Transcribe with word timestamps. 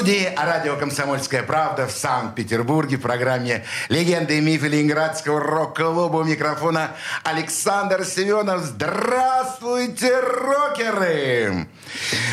студии 0.00 0.32
радио 0.34 0.76
«Комсомольская 0.76 1.42
правда» 1.42 1.86
в 1.86 1.90
Санкт-Петербурге 1.90 2.96
в 2.96 3.02
программе 3.02 3.66
«Легенды 3.90 4.38
и 4.38 4.40
мифы 4.40 4.68
Ленинградского 4.68 5.40
рок-клуба» 5.40 6.16
у 6.16 6.24
микрофона 6.24 6.92
Александр 7.22 8.06
Семенов. 8.06 8.62
Здравствуйте, 8.62 10.20
рокеры! 10.20 11.66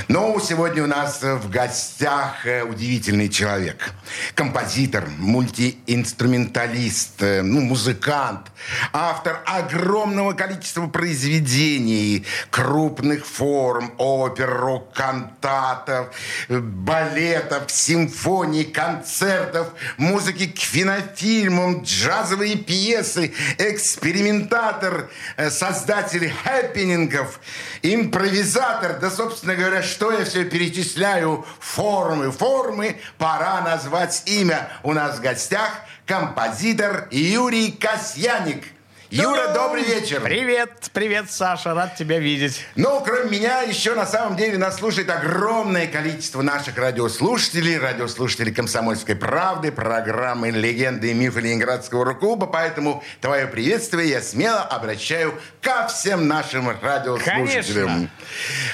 Ну, 0.07 0.39
сегодня 0.39 0.83
у 0.83 0.87
нас 0.87 1.21
в 1.21 1.49
гостях 1.49 2.45
э, 2.45 2.63
удивительный 2.63 3.27
человек. 3.27 3.91
Композитор, 4.33 5.09
мультиинструменталист, 5.17 7.21
э, 7.21 7.41
ну, 7.41 7.59
музыкант, 7.59 8.47
автор 8.93 9.41
огромного 9.45 10.31
количества 10.31 10.87
произведений, 10.87 12.25
крупных 12.49 13.25
форм, 13.25 13.93
опер, 13.97 14.49
рок-кантатов, 14.49 16.15
балетов, 16.47 17.56
симфоний, 17.67 18.63
концертов, 18.63 19.69
музыки 19.97 20.47
к 20.47 20.53
кинофильмам, 20.53 21.83
джазовые 21.83 22.57
пьесы, 22.57 23.33
экспериментатор, 23.57 25.09
э, 25.35 25.49
создатель 25.49 26.31
хэппинингов, 26.31 27.39
импровизатор, 27.81 28.99
да, 28.99 29.09
собственно 29.09 29.55
говоря, 29.55 29.83
что 29.83 30.11
я 30.11 30.25
все 30.25 30.45
перечисляю? 30.45 31.45
Формы, 31.59 32.31
формы, 32.31 32.99
пора 33.17 33.61
назвать 33.61 34.23
имя. 34.25 34.69
У 34.83 34.93
нас 34.93 35.17
в 35.17 35.21
гостях 35.21 35.71
композитор 36.05 37.07
Юрий 37.11 37.71
Касьяник– 37.71 38.63
Юра, 39.09 39.53
добрый 39.53 39.83
вечер. 39.83 40.19
Привет, 40.19 40.89
привет, 40.91 41.31
Саша, 41.31 41.73
рад 41.73 41.95
тебя 41.95 42.19
видеть. 42.19 42.65
Ну, 42.75 43.01
кроме 43.05 43.29
меня, 43.29 43.61
еще 43.61 43.95
на 43.95 44.05
самом 44.05 44.35
деле 44.35 44.57
нас 44.57 44.79
слушает 44.79 45.09
огромное 45.09 45.87
количество 45.87 46.41
наших 46.41 46.77
радиослушателей, 46.77 47.77
радиослушателей 47.77 48.53
«Комсомольской 48.53 49.15
правды», 49.15 49.71
программы 49.71 50.49
«Легенды 50.49 51.11
и 51.11 51.13
мифы 51.13 51.39
Ленинградского 51.39 52.03
рок-клуба», 52.03 52.47
поэтому 52.47 53.01
твое 53.21 53.47
приветствие 53.47 54.09
я 54.09 54.21
смело 54.21 54.61
обращаю 54.61 55.39
ко 55.61 55.87
всем 55.87 56.27
нашим 56.27 56.69
радиослушателям. 56.69 57.87
Конечно. 57.87 58.09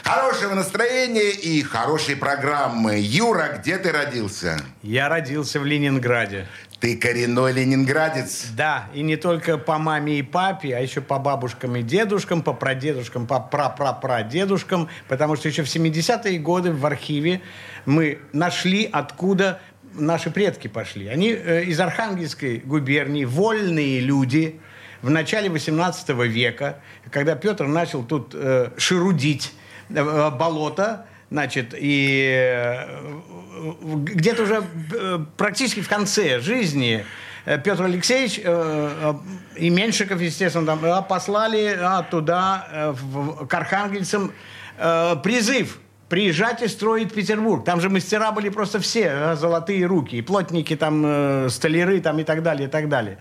Хорошего 0.04 0.56
настроения 0.56 1.30
и 1.30 1.62
хорошей 1.62 2.16
программы. 2.16 2.96
Юра, 2.98 3.60
где 3.60 3.78
ты 3.78 3.92
родился? 3.92 4.60
Я 4.82 5.10
родился 5.10 5.60
в 5.60 5.66
Ленинграде. 5.66 6.48
Ты 6.84 6.98
коренной 6.98 7.54
ленинградец? 7.54 8.48
Да, 8.58 8.90
и 8.94 9.04
не 9.04 9.16
только 9.16 9.58
по 9.58 9.78
маме 9.78 10.20
и 10.20 10.22
папе, 10.22 10.76
а 10.76 10.82
еще 10.82 11.00
по 11.00 11.18
бабушкам 11.18 11.78
и 11.78 11.82
дедушкам, 11.82 12.42
по 12.42 12.52
прадедушкам, 12.52 13.26
по 13.26 13.40
прапрапрадедушкам, 13.40 14.90
потому 15.08 15.38
что 15.38 15.48
еще 15.48 15.64
в 15.64 15.74
70-е 15.74 16.38
годы 16.40 16.74
в 16.74 16.86
архиве 16.86 17.40
мы 17.86 18.20
нашли, 18.34 18.84
откуда 18.92 19.62
наши 19.94 20.30
предки 20.30 20.68
пошли. 20.68 21.08
Они 21.08 21.30
э, 21.30 21.64
из 21.64 21.80
Архангельской 21.80 22.58
губернии, 22.58 23.24
вольные 23.24 24.02
люди, 24.02 24.60
в 25.02 25.10
начале 25.10 25.50
18 25.50 26.10
века, 26.10 26.80
когда 27.12 27.36
Петр 27.36 27.66
начал 27.66 28.04
тут 28.04 28.32
э, 28.34 28.72
шерудить 28.76 29.54
э, 29.88 30.32
болото, 30.32 31.06
значит, 31.34 31.74
и 31.76 32.30
э, 32.32 32.86
где-то 33.82 34.44
уже 34.44 34.64
э, 34.94 35.20
практически 35.36 35.82
в 35.82 35.90
конце 35.90 36.40
жизни 36.40 37.04
э, 37.46 37.58
Петр 37.58 37.84
Алексеевич 37.84 38.38
и 38.38 39.70
Меньшиков, 39.72 40.22
естественно, 40.22 40.68
там, 40.68 41.04
послали 41.06 41.80
туда, 42.12 42.94
к 43.50 43.54
архангельцам, 43.54 44.32
призыв 45.24 45.80
приезжать 46.08 46.62
и 46.62 46.68
строить 46.68 47.12
Петербург. 47.12 47.66
Там 47.66 47.82
же 47.82 47.90
мастера 47.90 48.32
были 48.32 48.50
просто 48.50 48.80
все, 48.80 49.36
золотые 49.36 49.88
руки, 49.88 50.18
и 50.18 50.22
плотники, 50.22 50.76
там, 50.76 51.50
столяры 51.50 52.00
там, 52.02 52.20
и 52.20 52.24
так 52.24 52.44
далее, 52.44 52.68
и 52.68 52.72
так 52.72 52.90
далее. 52.90 53.18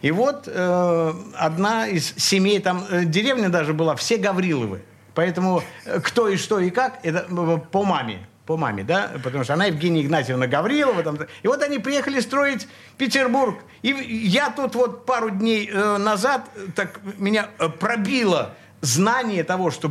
И 0.00 0.10
вот 0.10 0.48
э, 0.48 1.12
одна 1.34 1.86
из 1.86 2.14
семей, 2.16 2.60
там 2.60 2.86
деревня 3.04 3.50
даже 3.50 3.74
была, 3.74 3.94
все 3.96 4.16
Гавриловы. 4.16 4.80
Поэтому 5.14 5.62
э, 5.84 6.00
кто 6.00 6.28
и 6.28 6.36
что 6.36 6.58
и 6.60 6.70
как, 6.70 7.00
это 7.02 7.26
э, 7.28 7.58
по 7.70 7.84
маме. 7.84 8.26
По 8.46 8.56
маме, 8.56 8.82
да? 8.82 9.12
Потому 9.22 9.44
что 9.44 9.54
она 9.54 9.66
Евгения 9.66 10.02
Игнатьевна 10.02 10.46
Гаврилова. 10.46 11.02
Там, 11.02 11.18
и 11.42 11.46
вот 11.46 11.62
они 11.62 11.78
приехали 11.78 12.20
строить 12.20 12.66
Петербург. 12.98 13.58
И 13.82 13.88
я 13.88 14.50
тут 14.50 14.74
вот 14.74 15.06
пару 15.06 15.30
дней 15.30 15.70
э, 15.72 15.96
назад 15.98 16.48
так 16.74 17.00
меня 17.18 17.48
э, 17.58 17.68
пробило 17.68 18.54
знание 18.80 19.44
того, 19.44 19.70
что 19.70 19.90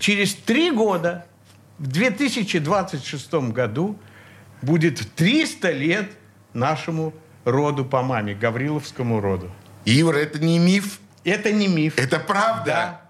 через 0.00 0.34
три 0.34 0.70
года, 0.70 1.26
в 1.78 1.86
2026 1.86 3.34
году, 3.52 3.98
будет 4.62 5.14
300 5.14 5.70
лет 5.70 6.10
нашему 6.52 7.14
роду 7.44 7.84
по 7.84 8.02
маме, 8.02 8.34
Гавриловскому 8.34 9.20
роду. 9.20 9.50
Юра, 9.84 10.18
это 10.18 10.38
не 10.38 10.58
миф? 10.58 11.00
Это 11.24 11.52
не 11.52 11.68
миф. 11.68 11.98
Это 11.98 12.18
правда? 12.20 12.64
Да. 12.64 13.07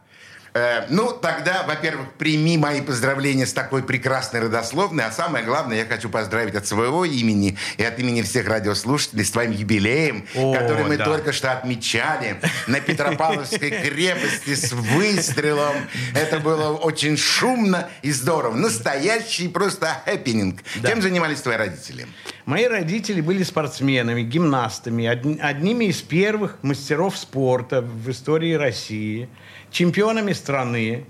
Э, 0.58 0.86
ну, 0.91 1.12
тогда, 1.12 1.62
во-первых, 1.66 2.12
прими 2.14 2.58
мои 2.58 2.80
поздравления 2.80 3.46
с 3.46 3.52
такой 3.52 3.82
прекрасной 3.82 4.41
родословной, 4.41 5.04
а 5.04 5.12
самое 5.12 5.44
главное, 5.44 5.78
я 5.78 5.84
хочу 5.84 6.08
поздравить 6.08 6.56
от 6.56 6.66
своего 6.66 7.04
имени 7.04 7.56
и 7.76 7.84
от 7.84 7.98
имени 7.98 8.22
всех 8.22 8.48
радиослушателей 8.48 9.24
с 9.24 9.30
твоим 9.30 9.52
юбилеем, 9.52 10.26
О, 10.34 10.52
который 10.52 10.84
мы 10.84 10.96
да. 10.96 11.04
только 11.04 11.32
что 11.32 11.52
отмечали 11.52 12.41
на 12.66 12.80
Петропавловской 12.80 13.70
крепости 13.70 14.54
с 14.54 14.72
выстрелом. 14.72 15.74
Это 16.14 16.41
было 16.41 16.76
очень 16.76 17.16
шумно 17.16 17.88
и 18.02 18.10
здорово. 18.10 18.54
Настоящий 18.54 19.48
просто 19.48 20.02
хэппенинг. 20.06 20.60
Да. 20.76 20.88
Чем 20.90 21.02
занимались 21.02 21.40
твои 21.40 21.56
родители? 21.56 22.06
Мои 22.46 22.66
родители 22.66 23.20
были 23.20 23.44
спортсменами, 23.44 24.22
гимнастами, 24.22 25.06
одними 25.06 25.84
из 25.84 26.00
первых 26.02 26.58
мастеров 26.62 27.16
спорта 27.16 27.80
в 27.80 28.10
истории 28.10 28.54
России– 28.54 29.28
чемпионами 29.71 30.33
страны. 30.33 31.05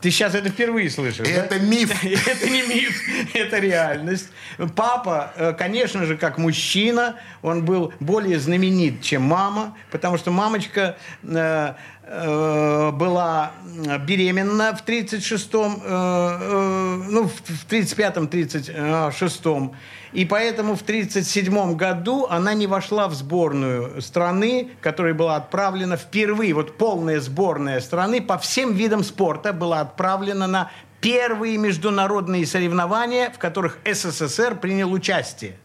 Ты 0.00 0.10
сейчас 0.10 0.34
это 0.34 0.48
впервые 0.48 0.88
слышишь, 0.88 1.28
Это 1.28 1.58
да? 1.58 1.64
миф. 1.64 1.92
это 2.26 2.48
не 2.48 2.62
миф, 2.62 3.02
это 3.34 3.58
реальность. 3.58 4.28
Папа, 4.74 5.32
э, 5.36 5.52
конечно 5.52 6.06
же, 6.06 6.16
как 6.16 6.38
мужчина, 6.38 7.16
он 7.42 7.66
был 7.66 7.92
более 8.00 8.38
знаменит, 8.38 9.02
чем 9.02 9.22
мама, 9.22 9.76
потому 9.90 10.16
что 10.16 10.30
мамочка 10.30 10.96
э, 11.22 11.74
была 12.10 13.52
беременна 14.00 14.74
в 14.74 14.84
36-м, 14.84 17.08
ну, 17.08 17.28
в 17.28 17.40
35-м, 17.70 18.26
36-м. 18.26 19.72
И 20.12 20.24
поэтому 20.24 20.74
в 20.74 20.82
1937 20.82 21.76
году 21.76 22.26
она 22.28 22.52
не 22.54 22.66
вошла 22.66 23.06
в 23.06 23.14
сборную 23.14 24.02
страны, 24.02 24.72
которая 24.80 25.14
была 25.14 25.36
отправлена 25.36 25.96
впервые, 25.96 26.52
вот 26.52 26.76
полная 26.76 27.20
сборная 27.20 27.80
страны 27.80 28.20
по 28.20 28.38
всем 28.38 28.74
видам 28.74 29.04
спорта 29.04 29.52
была 29.52 29.78
отправлена 29.80 30.48
на 30.48 30.72
первые 31.00 31.58
международные 31.58 32.44
соревнования, 32.44 33.30
в 33.30 33.38
которых 33.38 33.78
СССР 33.84 34.56
принял 34.56 34.92
участие. 34.92 35.56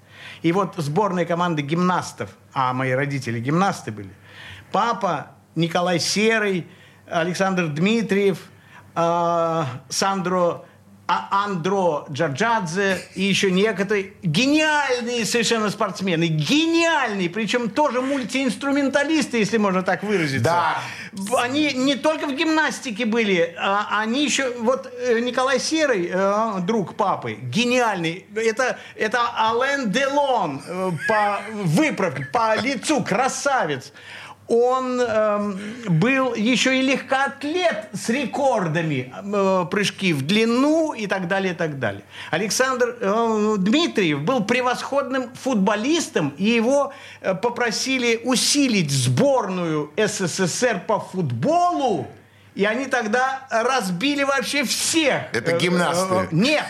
И 0.43 0.51
вот 0.51 0.75
сборная 0.77 1.25
команды 1.25 1.63
гимнастов, 1.63 2.29
а 2.53 2.71
мои 2.73 2.91
родители 2.91 3.39
гимнасты 3.39 3.91
были, 3.91 4.11
папа 4.71 5.31
Николай 5.55 5.99
Серый, 5.99 6.67
Александр 7.07 7.67
Дмитриев, 7.67 8.39
э, 8.95 9.63
Сандро 9.89 10.65
а 11.07 11.45
Андро 11.45 12.05
Джорджадзе 12.11 12.99
и 13.13 13.21
еще 13.21 13.51
некоторые 13.51 14.13
гениальные 14.23 15.25
совершенно 15.25 15.69
спортсмены. 15.69 16.25
Гениальные, 16.25 17.29
причем 17.29 17.69
тоже 17.69 18.01
мультиинструменталисты, 18.01 19.37
если 19.37 19.57
можно 19.57 19.83
так 19.83 20.01
выразиться. 20.01 20.43
Да. 20.43 20.77
Они 21.37 21.73
не 21.73 21.93
только 21.93 22.25
в 22.25 22.35
гимнастике 22.35 23.05
были, 23.05 23.55
а 23.59 23.99
они 23.99 24.25
еще... 24.25 24.49
Вот 24.57 24.91
э, 24.91 25.19
Николай 25.19 25.59
Серый, 25.59 26.09
э, 26.11 26.59
друг 26.61 26.95
папы, 26.95 27.33
гениальный. 27.33 28.25
Это, 28.35 28.79
это 28.95 29.19
Ален 29.37 29.91
Делон 29.91 30.63
э, 30.65 30.91
по 31.07 31.39
выправке, 31.53 32.25
по 32.33 32.59
лицу, 32.59 33.03
красавец 33.03 33.93
он 34.47 35.01
э, 35.01 35.53
был 35.89 36.35
еще 36.35 36.77
и 36.77 36.81
легкоатлет 36.81 37.89
с 37.93 38.09
рекордами 38.09 39.11
э, 39.11 39.65
прыжки 39.71 40.13
в 40.13 40.21
длину 40.21 40.93
и 40.93 41.07
так 41.07 41.27
далее, 41.27 41.53
и 41.53 41.55
так 41.55 41.79
далее. 41.79 42.03
Александр 42.29 42.95
э, 42.99 43.55
Дмитриев 43.57 44.21
был 44.21 44.43
превосходным 44.43 45.33
футболистом, 45.33 46.29
и 46.37 46.43
его 46.45 46.93
э, 47.21 47.33
попросили 47.33 48.21
усилить 48.23 48.91
сборную 48.91 49.91
СССР 49.97 50.81
по 50.85 50.99
футболу 50.99 52.07
И 52.53 52.65
они 52.65 52.85
тогда 52.85 53.47
разбили 53.49 54.23
вообще 54.23 54.63
всех. 54.63 55.23
Это 55.33 55.57
гимнасты. 55.57 56.15
Э, 56.15 56.23
э, 56.23 56.27
Нет. 56.31 56.65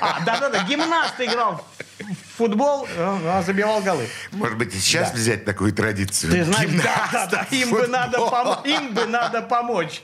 А, 0.00 0.20
да-да-да, 0.24 0.62
гимнаст 0.64 1.14
играл 1.20 1.64
в 1.98 2.36
футбол, 2.38 2.86
а 2.96 3.42
забивал 3.44 3.80
голы. 3.80 4.06
Может 4.32 4.56
быть, 4.58 4.74
и 4.74 4.78
сейчас 4.78 5.10
Да. 5.10 5.16
взять 5.16 5.44
такую 5.44 5.72
традицию? 5.72 6.32
Ты 6.32 6.44
знаешь, 6.44 6.70
да, 6.82 7.08
да, 7.12 7.26
да, 7.26 7.46
им 7.50 7.70
бы, 7.70 7.86
надо 7.88 8.18
пом- 8.18 8.66
им 8.66 8.94
бы 8.94 9.06
надо 9.06 9.42
помочь. 9.42 10.02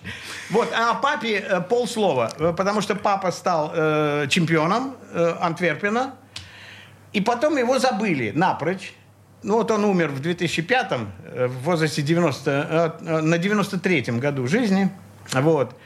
Вот, 0.50 0.72
а 0.76 0.94
папе 0.94 1.36
э, 1.38 1.60
полслова, 1.60 2.32
э, 2.38 2.52
потому 2.56 2.80
что 2.80 2.94
папа 2.96 3.30
стал 3.30 3.72
э, 3.74 4.26
чемпионом 4.28 4.96
э, 5.12 5.36
Антверпена, 5.40 6.14
и 7.12 7.20
потом 7.20 7.56
его 7.56 7.78
забыли 7.78 8.32
напрочь. 8.34 8.92
Ну 9.44 9.54
вот 9.56 9.70
он 9.70 9.84
умер 9.84 10.08
в 10.08 10.20
2005-м, 10.20 11.12
э, 11.24 11.46
в 11.46 11.62
возрасте 11.62 12.02
90, 12.02 12.50
э, 12.50 13.06
э, 13.06 13.20
на 13.20 13.36
93-м 13.36 14.18
году 14.18 14.46
жизни. 14.48 14.90
Вот. 15.32 15.78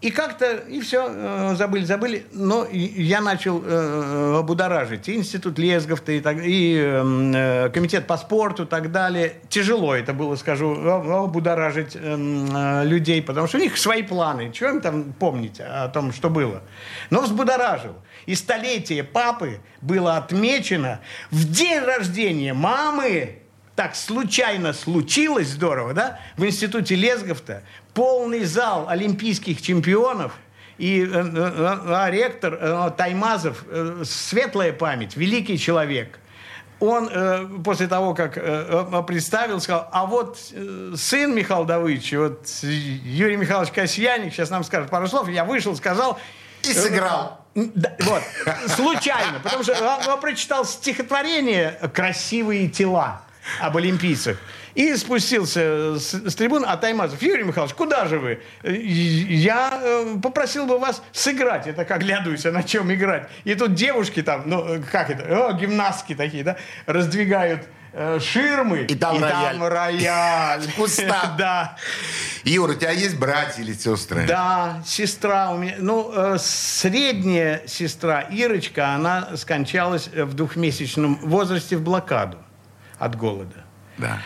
И 0.00 0.10
как-то, 0.10 0.56
и 0.56 0.80
все, 0.80 1.54
забыли, 1.56 1.84
забыли. 1.84 2.24
Но 2.32 2.66
я 2.72 3.20
начал 3.20 3.62
э, 3.62 4.42
будоражить 4.42 5.08
и 5.08 5.16
институт 5.16 5.58
Лезгов-то, 5.58 6.12
и, 6.12 6.20
так, 6.20 6.38
и 6.40 6.80
э, 6.82 7.70
комитет 7.74 8.06
по 8.06 8.16
спорту 8.16 8.62
и 8.62 8.66
так 8.66 8.92
далее. 8.92 9.34
Тяжело 9.50 9.94
это 9.94 10.14
было, 10.14 10.36
скажу, 10.36 10.74
э, 10.74 11.26
будоражить 11.26 11.96
э, 11.96 11.98
э, 12.00 12.84
людей, 12.86 13.20
потому 13.20 13.46
что 13.46 13.58
у 13.58 13.60
них 13.60 13.76
свои 13.76 14.02
планы. 14.02 14.50
Чего 14.52 14.70
им 14.70 14.80
там 14.80 15.12
помнить 15.12 15.60
о 15.60 15.88
том, 15.88 16.14
что 16.14 16.30
было? 16.30 16.62
Но 17.10 17.20
взбудоражил. 17.20 17.94
И 18.24 18.34
столетие 18.34 19.04
папы 19.04 19.60
было 19.82 20.16
отмечено 20.16 21.00
в 21.30 21.44
день 21.50 21.80
рождения 21.80 22.54
мамы 22.54 23.40
так 23.80 23.96
случайно 23.96 24.74
случилось, 24.74 25.48
здорово, 25.48 25.94
да? 25.94 26.20
В 26.36 26.44
институте 26.44 26.96
Лезгов-то 26.96 27.62
полный 27.94 28.44
зал 28.44 28.88
олимпийских 28.88 29.62
чемпионов, 29.62 30.32
и 30.78 31.02
э, 31.02 31.06
э, 31.06 31.84
а 31.88 32.10
ректор 32.10 32.58
э, 32.58 32.90
Таймазов, 32.96 33.64
э, 33.68 34.02
светлая 34.04 34.72
память, 34.72 35.16
великий 35.16 35.58
человек, 35.58 36.18
он 36.80 37.08
э, 37.12 37.46
после 37.62 37.86
того, 37.86 38.14
как 38.14 38.38
э, 38.38 38.40
э, 38.40 39.02
представил, 39.06 39.60
сказал, 39.60 39.88
а 39.92 40.06
вот 40.06 40.38
э, 40.52 40.94
сын 40.96 41.34
Михаила 41.34 41.66
Давыдовича, 41.66 42.18
вот 42.18 42.48
Юрий 42.62 43.36
Михайлович 43.36 43.70
Касьяник, 43.70 44.32
сейчас 44.32 44.48
нам 44.48 44.64
скажет 44.64 44.90
пару 44.90 45.06
слов, 45.06 45.28
я 45.28 45.44
вышел, 45.44 45.76
сказал... 45.76 46.18
И 46.62 46.72
сыграл. 46.72 47.46
Да, 47.54 47.96
вот, 48.00 48.22
случайно, 48.68 49.40
потому 49.42 49.62
что 49.62 49.72
он, 49.72 50.08
он 50.08 50.20
прочитал 50.20 50.64
стихотворение 50.64 51.78
«Красивые 51.92 52.68
тела» 52.68 53.22
об 53.60 53.76
олимпийцах. 53.76 54.38
И 54.74 54.94
спустился 54.96 55.98
с, 55.98 56.14
с 56.14 56.34
трибун, 56.34 56.64
а 56.66 56.76
Таймазов, 56.76 57.20
Юрий 57.22 57.42
Михайлович, 57.42 57.74
куда 57.74 58.06
же 58.06 58.18
вы? 58.18 58.40
Я 58.62 59.80
э, 59.82 60.16
попросил 60.22 60.66
бы 60.66 60.78
вас 60.78 61.02
сыграть. 61.12 61.66
Это 61.66 61.84
как 61.84 62.00
глядуюсь, 62.00 62.46
а 62.46 62.52
на 62.52 62.62
чем 62.62 62.92
играть. 62.92 63.28
И 63.44 63.54
тут 63.54 63.74
девушки 63.74 64.22
там, 64.22 64.42
ну, 64.46 64.76
э, 64.76 64.82
как 64.90 65.10
это, 65.10 65.48
о, 65.48 65.52
гимнастки 65.54 66.14
такие, 66.14 66.44
да, 66.44 66.56
раздвигают 66.86 67.62
э, 67.92 68.20
ширмы. 68.20 68.82
И 68.82 68.94
там 68.94 69.20
рояль. 69.20 69.58
там 69.58 69.66
рояль. 69.66 70.60
В 70.68 70.74
кустах. 70.74 71.32
Да. 71.38 71.76
Юр, 72.44 72.70
у 72.70 72.74
тебя 72.74 72.90
есть 72.90 73.18
братья 73.18 73.62
или 73.62 73.72
сестры? 73.72 74.26
Да, 74.26 74.82
сестра 74.86 75.50
у 75.50 75.58
меня. 75.58 75.74
Ну, 75.78 76.12
э, 76.14 76.36
средняя 76.38 77.62
сестра 77.66 78.20
Ирочка, 78.20 78.94
она 78.94 79.36
скончалась 79.36 80.08
в 80.08 80.34
двухмесячном 80.34 81.16
возрасте 81.22 81.76
в 81.76 81.82
блокаду 81.82 82.38
от 82.98 83.16
голода. 83.16 83.64
Да. 83.98 84.18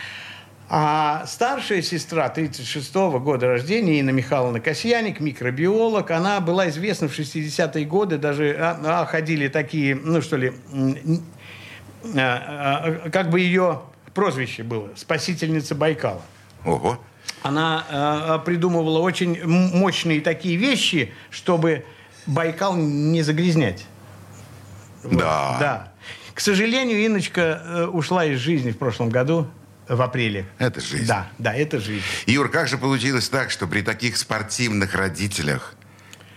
А 0.67 1.25
старшая 1.27 1.83
сестра 1.83 2.31
36-го 2.35 3.19
года 3.19 3.47
рождения, 3.47 3.99
Инна 3.99 4.09
Михайловна 4.09 4.59
Касьяник, 4.59 5.19
микробиолог, 5.19 6.09
она 6.09 6.39
была 6.39 6.69
известна 6.69 7.07
в 7.07 7.17
60-е 7.17 7.85
годы, 7.85 8.17
даже 8.17 8.55
а, 8.57 9.01
а, 9.01 9.05
ходили 9.05 9.47
такие, 9.47 9.93
ну 9.93 10.21
что 10.21 10.37
ли, 10.37 10.53
а, 12.15 12.97
а, 13.05 13.09
как 13.11 13.29
бы 13.29 13.41
ее 13.41 13.81
прозвище 14.15 14.63
было, 14.63 14.89
спасительница 14.95 15.75
Байкала. 15.75 16.21
Ого. 16.65 16.97
Она 17.43 17.85
э, 17.89 18.45
придумывала 18.45 18.99
очень 18.99 19.45
мощные 19.45 20.21
такие 20.21 20.55
вещи, 20.55 21.13
чтобы 21.29 21.85
Байкал 22.25 22.75
не 22.75 23.21
загрязнять. 23.21 23.85
Вот, 25.03 25.19
Да. 25.19 25.57
Да. 25.59 25.91
К 26.33 26.39
сожалению, 26.39 27.05
Инночка 27.05 27.61
э, 27.63 27.85
ушла 27.85 28.25
из 28.25 28.39
жизни 28.39 28.71
в 28.71 28.77
прошлом 28.77 29.09
году, 29.09 29.47
в 29.87 30.01
апреле. 30.01 30.45
Это 30.57 30.81
жизнь. 30.81 31.07
Да, 31.07 31.27
да, 31.37 31.53
это 31.53 31.79
жизнь. 31.79 32.03
Юр, 32.25 32.49
как 32.49 32.67
же 32.67 32.77
получилось 32.77 33.29
так, 33.29 33.51
что 33.51 33.67
при 33.67 33.81
таких 33.81 34.17
спортивных 34.17 34.93
родителях 34.95 35.73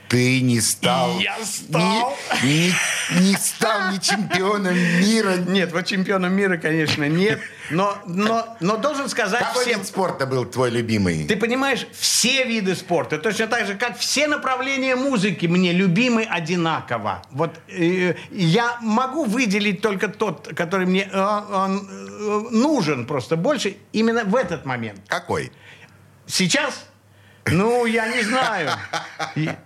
ты 0.09 0.41
не 0.41 0.61
стал... 0.61 1.19
Я 1.19 1.37
стал. 1.45 2.17
Не, 2.43 2.69
не- 2.69 2.75
не 3.21 3.37
стал 3.37 3.93
ни 3.93 3.99
чемпионом 3.99 4.75
мира. 4.75 5.37
Нет, 5.37 5.73
вот 5.73 5.87
чемпионом 5.87 6.33
мира, 6.33 6.57
конечно, 6.57 7.09
нет. 7.09 7.41
Но, 7.71 7.99
но, 8.07 8.57
но 8.61 8.79
должен 8.79 9.09
сказать 9.11 9.41
Какой 9.41 9.67
всем... 9.67 9.81
вид 9.81 9.87
спорта 9.87 10.27
был 10.27 10.47
твой 10.47 10.71
любимый? 10.71 11.27
Ты 11.27 11.37
понимаешь, 11.37 11.87
все 11.93 12.45
виды 12.45 12.75
спорта, 12.75 13.19
точно 13.19 13.47
так 13.47 13.67
же, 13.67 13.75
как 13.75 13.99
все 13.99 14.27
направления 14.27 14.97
музыки, 14.97 15.47
мне 15.47 15.73
любимы 15.73 16.25
одинаково. 16.25 17.23
Вот 17.31 17.61
э, 17.69 18.15
я 18.31 18.79
могу 18.81 19.25
выделить 19.25 19.83
только 19.83 20.09
тот, 20.09 20.49
который 20.57 20.87
мне 20.87 21.09
э, 21.13 21.19
он, 21.19 21.87
э, 21.89 22.49
нужен 22.51 23.07
просто 23.07 23.37
больше 23.37 23.77
именно 23.93 24.25
в 24.25 24.35
этот 24.35 24.65
момент. 24.65 25.01
Какой? 25.07 25.53
Сейчас? 26.27 26.88
Ну, 27.53 27.87
я 27.87 28.09
не 28.09 28.23
знаю. 28.23 28.71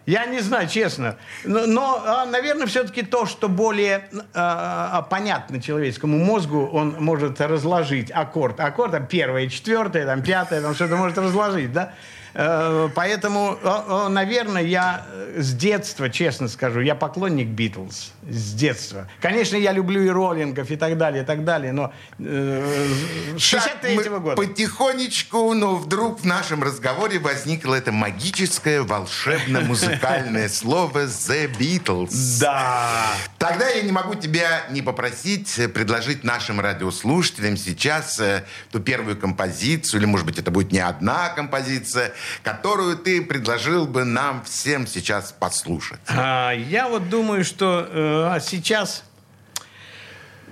Я- 0.06 0.26
не 0.26 0.40
знаю, 0.40 0.69
честно. 0.69 1.17
Но, 1.44 2.02
а, 2.05 2.26
наверное, 2.26 2.67
все-таки 2.67 3.02
то, 3.02 3.26
что 3.26 3.49
более 3.49 4.08
а, 4.34 5.02
понятно 5.02 5.61
человеческому 5.61 6.19
мозгу, 6.19 6.67
он 6.73 6.96
может 6.99 7.40
разложить 7.40 8.11
аккорд. 8.11 8.61
Аккорд, 8.61 8.93
там, 8.93 9.06
первое, 9.06 9.49
четвертое, 9.49 10.06
там, 10.06 10.23
пятое, 10.23 10.61
там, 10.62 10.75
что-то 10.75 10.96
может 10.96 11.19
разложить, 11.19 11.73
да? 11.73 11.93
Э, 12.34 12.88
Поэтому, 12.94 13.58
наверное, 14.08 14.62
я 14.62 15.06
э, 15.11 15.40
с 15.40 15.52
детства, 15.52 16.08
честно 16.08 16.49
скажу, 16.49 16.81
я 16.81 16.94
поклонник 16.94 17.49
Битлз. 17.49 18.12
С 18.29 18.55
детства. 18.55 19.08
Конечно, 19.20 19.56
я 19.56 19.73
люблю 19.73 20.02
и 20.02 20.08
роллингов, 20.08 20.70
и 20.70 20.76
так 20.76 20.96
далее, 20.96 21.23
и 21.23 21.26
так 21.26 21.44
далее, 21.44 21.73
но 21.73 21.93
э, 22.19 22.88
с 23.38 23.50
Так 23.50 23.82
63-го 23.82 24.11
мы 24.11 24.20
года. 24.20 24.37
Потихонечку, 24.37 25.55
но 25.55 25.76
вдруг 25.76 26.20
в 26.20 26.25
нашем 26.25 26.62
разговоре 26.62 27.19
возникло 27.19 27.75
это 27.75 27.93
магическое, 27.93 28.82
волшебно-музыкальное 28.82 30.49
слово 30.50 31.05
«The 31.05 31.50
Beatles». 31.59 32.40
Да. 32.40 33.07
Тогда 33.38 33.68
я 33.68 33.83
не 33.83 33.92
могу 33.92 34.14
тебя 34.14 34.64
не 34.71 34.83
попросить 34.83 35.61
предложить 35.75 36.25
нашим 36.25 36.61
радиослушателям 36.61 37.57
сейчас 37.57 38.21
ту 38.71 38.80
первую 38.80 39.16
композицию, 39.16 40.00
или, 40.00 40.07
может 40.07 40.26
быть, 40.26 40.38
это 40.38 40.50
будет 40.50 40.73
не 40.73 40.78
одна 40.78 41.30
композиция, 41.30 42.12
которую 42.43 42.97
ты 42.97 43.23
предложил 43.23 43.87
бы 43.87 44.05
нам 44.05 44.43
всем 44.45 44.87
сейчас 44.87 45.33
послушать. 45.33 46.00
А, 46.09 46.52
я 46.52 46.88
вот 46.88 47.09
думаю, 47.09 47.45
что 47.45 47.87
э, 47.91 48.29
а 48.35 48.41
сейчас, 48.41 49.05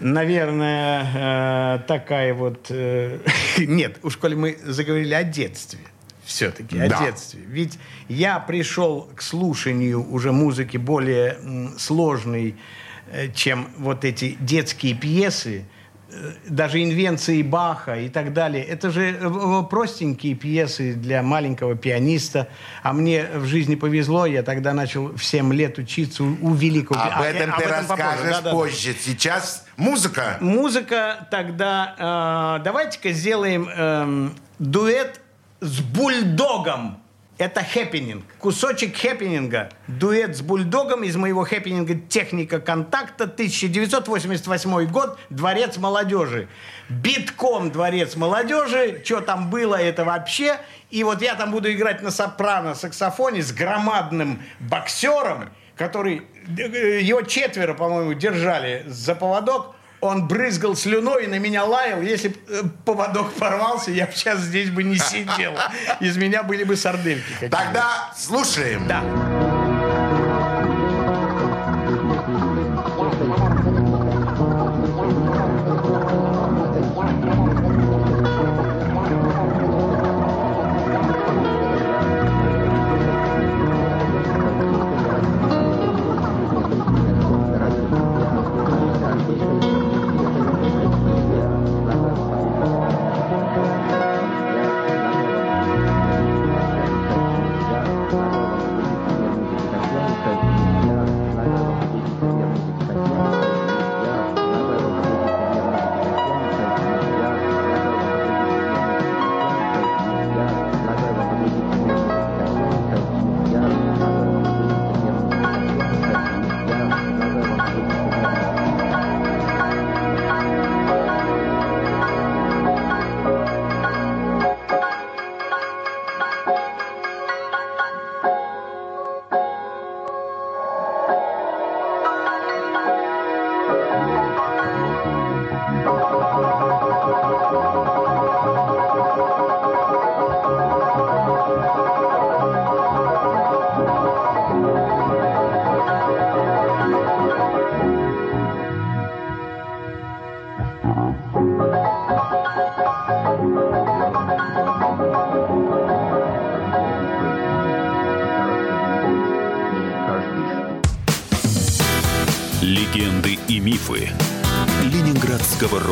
наверное, 0.01 1.77
э, 1.77 1.79
такая 1.87 2.35
вот... 2.35 2.67
э, 2.71 3.19
нет, 3.59 3.99
уж 4.03 4.17
коли 4.17 4.35
мы 4.35 4.59
заговорили 4.65 5.15
о 5.15 5.23
детстве, 5.25 5.81
все-таки 6.25 6.79
о 6.79 6.89
Да. 6.89 7.05
детстве. 7.05 7.41
Ведь 7.47 7.79
я 8.09 8.39
пришел 8.39 9.11
к 9.15 9.23
слушанию 9.23 10.09
уже 10.13 10.33
музыки 10.33 10.77
более 10.77 11.35
м, 11.43 11.79
сложной, 11.79 12.57
э, 13.13 13.31
чем 13.33 13.69
вот 13.79 14.05
эти 14.05 14.37
детские 14.41 14.95
пьесы, 14.95 15.65
даже 16.49 16.83
инвенции 16.83 17.43
Баха 17.43 17.97
и 17.97 18.09
так 18.09 18.33
далее. 18.33 18.65
Это 18.65 18.91
же 18.91 19.17
э, 19.21 19.63
простенькие 19.69 20.35
пьесы 20.35 20.95
для 20.95 21.23
маленького 21.23 21.77
пианиста. 21.77 22.49
А 22.83 22.93
мне 22.93 23.27
в 23.35 23.47
жизни 23.47 23.75
повезло, 23.75 24.27
я 24.27 24.43
тогда 24.43 24.73
начал 24.73 25.15
в 25.17 25.23
7 25.23 25.53
лет 25.53 25.79
учиться 25.79 26.23
у, 26.25 26.55
великого 26.55 27.01
Об 27.01 27.21
а, 27.21 27.27
этом 27.27 27.51
э, 27.51 27.57
ты 27.57 27.63
попозже. 27.63 27.69
расскажешь 27.69 28.37
Да-да-да. 28.37 28.51
позже. 28.53 28.95
Сейчас 28.99 29.67
музыка. 29.77 30.37
Музыка 30.41 31.29
тогда... 31.31 32.57
э, 32.59 32.65
давайте-ка 32.65 33.13
сделаем 33.13 33.69
эм, 33.69 34.35
дуэт 34.59 35.21
с 35.61 35.81
бульдогом. 35.81 37.00
Это 37.41 37.65
хэппенинг. 37.65 38.23
Кусочек 38.39 38.95
хэппенинга. 38.99 39.71
Дуэт 39.89 40.37
с 40.37 40.43
бульдогом 40.43 41.05
из 41.05 41.17
моего 41.17 41.45
хэппенинга 41.45 41.95
«Техника 41.95 42.61
контакта», 42.61 43.25
1988 43.25 44.85
год, 44.89 45.19
Дворец 45.31 45.79
молодежи. 45.79 46.49
Битком 46.91 47.71
Дворец 47.71 48.15
молодежи. 48.15 49.01
Что 49.03 49.23
там 49.23 49.49
было, 49.49 49.77
это 49.77 50.05
вообще. 50.05 50.59
И 50.91 51.03
вот 51.03 51.23
я 51.23 51.35
там 51.35 51.51
буду 51.51 51.73
играть 51.73 52.03
на 52.03 52.11
сопрано-саксофоне 52.11 53.41
с 53.43 53.53
громадным 53.53 54.43
боксером, 54.59 55.49
который... 55.77 56.25
э, 56.59 57.01
Его 57.01 57.23
четверо, 57.23 57.73
по-моему, 57.73 58.13
держали 58.13 58.85
за 58.87 59.15
поводок. 59.15 59.77
Он 60.01 60.27
брызгал 60.27 60.77
слюной 60.77 61.25
и 61.25 61.27
на 61.27 61.39
меня 61.39 61.65
лаял. 61.65 62.01
Если 62.01 62.29
бы 62.29 62.37
э, 62.49 62.63
поводок 62.85 63.33
порвался, 63.35 63.91
я 63.91 64.07
бы 64.07 64.13
сейчас 64.13 64.41
здесь 64.41 64.71
бы 64.71 64.83
не 64.83 64.97
сидел. 64.97 65.55
Из 66.01 66.17
меня 66.17 66.43
были 66.43 66.65
бы 66.65 66.77
сардельки. 66.77 67.49
Тогда 67.51 68.13
слушаем. 68.17 68.87
Да. 68.87 69.40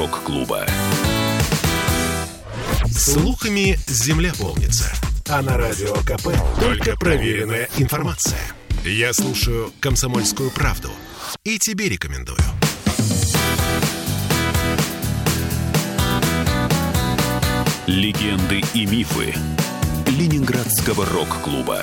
Рок-клуба. 0.08 0.66
Слухами 2.90 3.78
земля 3.86 4.32
полнится. 4.38 4.90
А 5.28 5.42
на 5.42 5.58
радио 5.58 5.94
КП 5.96 6.28
только 6.60 6.96
проверенная 6.96 7.68
информация. 7.76 8.40
Я 8.84 9.12
слушаю 9.12 9.70
«Комсомольскую 9.80 10.50
правду» 10.50 10.90
и 11.44 11.58
тебе 11.58 11.88
рекомендую. 11.88 12.38
Легенды 17.86 18.62
и 18.74 18.86
мифы 18.86 19.34
Ленинградского 20.06 21.04
рок-клуба. 21.06 21.82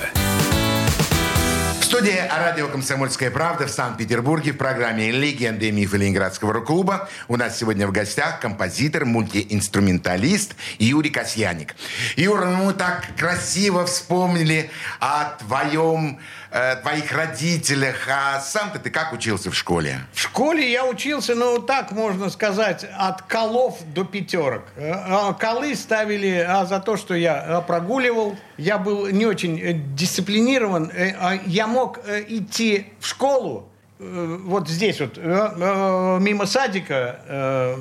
Студии 1.96 2.28
радио 2.30 2.68
«Комсомольская 2.68 3.32
правда» 3.32 3.68
в 3.68 3.72
Санкт-Петербурге 3.72 4.52
в 4.52 4.58
программе 4.58 5.12
«Легенды 5.12 5.70
и 5.70 5.72
мифы 5.72 5.96
Ленинградского 5.96 6.52
рок-клуба» 6.52 7.08
у 7.30 7.38
нас 7.38 7.58
сегодня 7.58 7.88
в 7.88 7.94
гостях 7.94 8.42
композитор, 8.42 9.06
мультиинструменталист 9.06 10.56
Юрий 10.78 11.10
Касьяник. 11.10 11.74
Юра, 12.18 12.48
ну 12.48 12.66
мы 12.66 12.74
так 12.74 13.06
красиво 13.18 13.86
вспомнили 13.86 14.70
о 15.00 15.38
твоем, 15.40 16.20
э, 16.52 16.76
твоих 16.78 17.12
родителях. 17.12 18.08
А 18.10 18.40
сам-то 18.40 18.80
ты 18.80 18.90
как 18.90 19.14
учился 19.14 19.52
в 19.52 19.56
школе? 19.56 20.00
В 20.14 20.20
школе 20.20 20.72
я 20.72 20.86
учился, 20.86 21.36
ну, 21.36 21.60
так 21.60 21.92
можно 21.92 22.30
сказать, 22.30 22.86
от 22.98 23.22
колов 23.24 23.80
до 23.94 24.04
пятерок. 24.04 24.64
Э, 24.76 24.92
а 24.94 25.34
Колы 25.34 25.76
ставили 25.76 26.46
а, 26.48 26.66
за 26.66 26.80
то, 26.80 26.98
что 26.98 27.14
я 27.14 27.40
а, 27.40 27.62
прогуливал. 27.62 28.36
Я 28.58 28.78
был 28.78 29.08
не 29.08 29.26
очень 29.26 29.60
э, 29.60 29.74
дисциплинирован. 29.74 30.92
Э, 30.94 31.14
а 31.20 31.40
Я 31.46 31.68
мог 31.68 32.00
э, 32.06 32.24
идти 32.28 32.88
в 33.00 33.08
школу, 33.08 33.70
э, 34.00 34.38
вот 34.44 34.68
здесь 34.70 35.00
вот, 35.00 35.18
э, 35.18 35.22
э, 35.22 36.18
мимо 36.20 36.46
садика 36.46 37.20
э, 37.28 37.78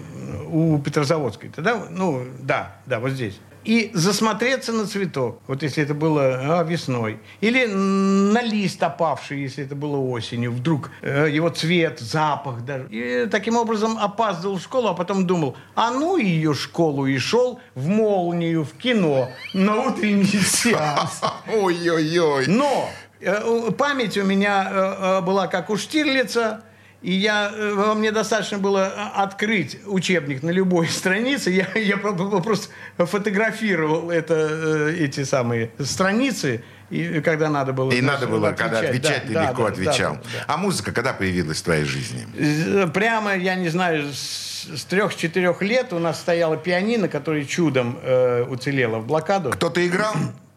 у 0.46 0.78
Петрозаводской. 0.78 1.50
Тогда, 1.50 1.86
ну, 1.90 2.24
да, 2.40 2.76
да, 2.86 3.00
вот 3.00 3.10
здесь. 3.10 3.38
И 3.64 3.90
засмотреться 3.94 4.72
на 4.72 4.86
цветок, 4.86 5.40
вот 5.46 5.62
если 5.62 5.82
это 5.82 5.94
было 5.94 6.60
а, 6.60 6.62
весной. 6.64 7.18
Или 7.40 7.64
на 7.66 8.42
лист 8.42 8.82
опавший, 8.82 9.40
если 9.40 9.64
это 9.64 9.74
было 9.74 9.96
осенью. 9.96 10.52
Вдруг 10.52 10.90
э, 11.00 11.28
его 11.30 11.48
цвет, 11.48 11.98
запах 12.00 12.64
даже. 12.64 12.86
И 12.90 13.26
таким 13.30 13.56
образом 13.56 13.96
опаздывал 13.98 14.58
в 14.58 14.62
школу, 14.62 14.88
а 14.88 14.94
потом 14.94 15.26
думал, 15.26 15.56
а 15.74 15.90
ну 15.90 16.18
ее 16.18 16.54
школу, 16.54 17.06
и 17.06 17.16
шел 17.18 17.60
в 17.74 17.88
молнию, 17.88 18.64
в 18.64 18.72
кино, 18.72 19.30
на 19.54 19.76
утренний 19.80 20.24
сеанс. 20.44 21.22
Ой-ой-ой. 21.50 22.46
Но 22.48 22.90
э, 23.20 23.70
память 23.76 24.18
у 24.18 24.24
меня 24.24 24.68
э, 24.70 24.96
э, 25.18 25.20
была 25.22 25.46
как 25.46 25.70
у 25.70 25.76
Штирлица, 25.76 26.62
и 27.04 27.12
я, 27.12 27.52
э, 27.54 27.94
мне 27.94 28.10
достаточно 28.12 28.56
было 28.58 28.88
э, 28.96 29.22
открыть 29.22 29.78
учебник 29.86 30.42
на 30.42 30.48
любой 30.50 30.88
странице. 31.00 31.50
Я, 31.50 31.68
я 31.78 31.98
про- 31.98 32.14
про- 32.14 32.40
просто 32.40 32.68
фотографировал 32.96 34.10
это, 34.10 34.34
э, 34.34 34.96
эти 34.98 35.22
самые 35.24 35.70
страницы, 35.78 36.64
и, 36.90 37.20
когда 37.20 37.50
надо 37.50 37.72
было. 37.74 37.92
И 37.92 38.00
надо 38.00 38.26
было, 38.26 38.52
когда 38.52 38.78
отвечать, 38.80 39.22
Да, 39.24 39.28
ты 39.28 39.34
да, 39.34 39.42
легко 39.50 39.62
да, 39.64 39.68
отвечал. 39.68 40.14
да, 40.14 40.20
да. 40.22 40.44
А 40.46 40.56
музыка 40.56 40.92
когда 40.92 41.12
появилась 41.12 41.60
в 41.60 41.64
твоей 41.64 41.84
жизни? 41.84 42.26
Прямо, 42.94 43.34
я 43.36 43.54
не 43.54 43.68
знаю, 43.68 44.10
с, 44.12 44.68
с 44.74 44.84
трех-четырех 44.86 45.60
лет 45.62 45.92
у 45.92 45.98
нас 45.98 46.18
стояла 46.20 46.56
пианино, 46.56 47.08
которое 47.08 47.44
чудом 47.44 47.98
э, 48.02 48.44
уцелело 48.44 48.98
в 49.00 49.06
блокаду. 49.06 49.50
Кто-то 49.50 49.86
играл? 49.86 50.14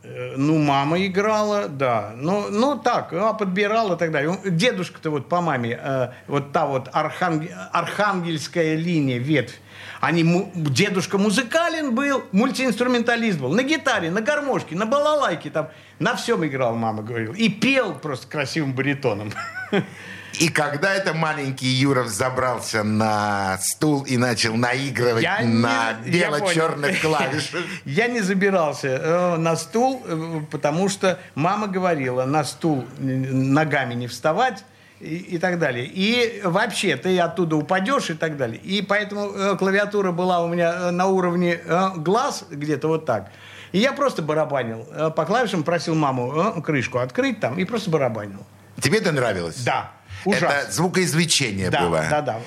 Э, 0.07 0.33
Ну, 0.37 0.57
мама 0.57 0.97
играла, 1.05 1.67
да. 1.67 2.13
Ну, 2.15 2.47
ну 2.49 2.77
так, 2.77 3.13
а, 3.13 3.33
подбирала. 3.33 3.97
Ну, 3.99 4.39
Дедушка-то 4.45 5.09
вот 5.09 5.29
по 5.29 5.41
маме, 5.41 5.79
э, 5.81 6.09
вот 6.27 6.51
та 6.51 6.65
вот 6.65 6.87
арханг- 6.93 7.51
архангельская 7.71 8.75
линия, 8.75 9.19
ветвь. 9.19 9.59
Они, 9.99 10.23
дедушка 10.55 11.17
музыкален 11.17 11.93
был, 11.95 12.23
мультиинструменталист 12.31 13.39
был. 13.39 13.51
На 13.53 13.63
гитаре, 13.63 14.11
на 14.11 14.21
гармошке, 14.21 14.75
на 14.75 14.85
балалайке, 14.85 15.49
там, 15.49 15.69
на 15.99 16.15
всем 16.15 16.45
играл, 16.45 16.75
мама 16.75 17.03
говорила. 17.03 17.33
И 17.33 17.49
пел 17.49 17.95
просто 17.95 18.27
красивым 18.27 18.73
баритоном. 18.73 19.31
И 20.39 20.49
когда 20.49 20.93
это 20.93 21.13
маленький 21.13 21.67
Юров 21.67 22.07
забрался 22.09 22.83
на 22.83 23.57
стул 23.61 24.03
и 24.03 24.17
начал 24.17 24.55
наигрывать 24.55 25.23
Я 25.23 25.41
не- 25.41 25.53
на 25.53 25.95
я 26.05 26.29
бело-черных 26.29 27.01
понял. 27.01 27.15
клавишах, 27.17 27.61
Я 27.85 28.07
не 28.07 28.21
забирался 28.21 28.87
э, 28.87 29.35
на 29.37 29.55
стул, 29.55 30.03
э, 30.05 30.41
потому 30.51 30.89
что 30.89 31.19
мама 31.35 31.67
говорила, 31.67 32.25
на 32.25 32.43
стул 32.43 32.85
ногами 32.99 33.95
не 33.95 34.07
вставать 34.07 34.63
и, 34.99 35.15
и 35.15 35.37
так 35.39 35.57
далее. 35.59 35.85
И 35.85 36.41
вообще 36.43 36.97
ты 36.97 37.19
оттуда 37.19 37.55
упадешь 37.55 38.09
и 38.09 38.13
так 38.13 38.37
далее. 38.37 38.59
И 38.59 38.81
поэтому 38.81 39.31
э, 39.33 39.55
клавиатура 39.57 40.11
была 40.11 40.43
у 40.43 40.47
меня 40.47 40.71
э, 40.73 40.91
на 40.91 41.07
уровне 41.07 41.59
э, 41.63 41.89
глаз 41.95 42.45
где-то 42.51 42.87
вот 42.87 43.05
так. 43.05 43.31
И 43.71 43.79
я 43.79 43.91
просто 43.91 44.21
барабанил 44.21 44.87
э, 44.91 45.09
по 45.15 45.25
клавишам, 45.25 45.63
просил 45.63 45.95
маму 45.95 46.53
э, 46.57 46.61
крышку 46.61 46.99
открыть 46.99 47.39
там 47.39 47.57
и 47.57 47.65
просто 47.65 47.89
барабанил. 47.89 48.45
тебе 48.79 48.99
это 48.99 49.11
нравилось? 49.11 49.57
Да, 49.63 49.91
ужасно. 50.27 50.47
Это 50.47 50.71
звукоизвлечение 50.71 51.69
да, 51.69 51.81
было. 51.81 52.05
да, 52.09 52.21
да. 52.21 52.39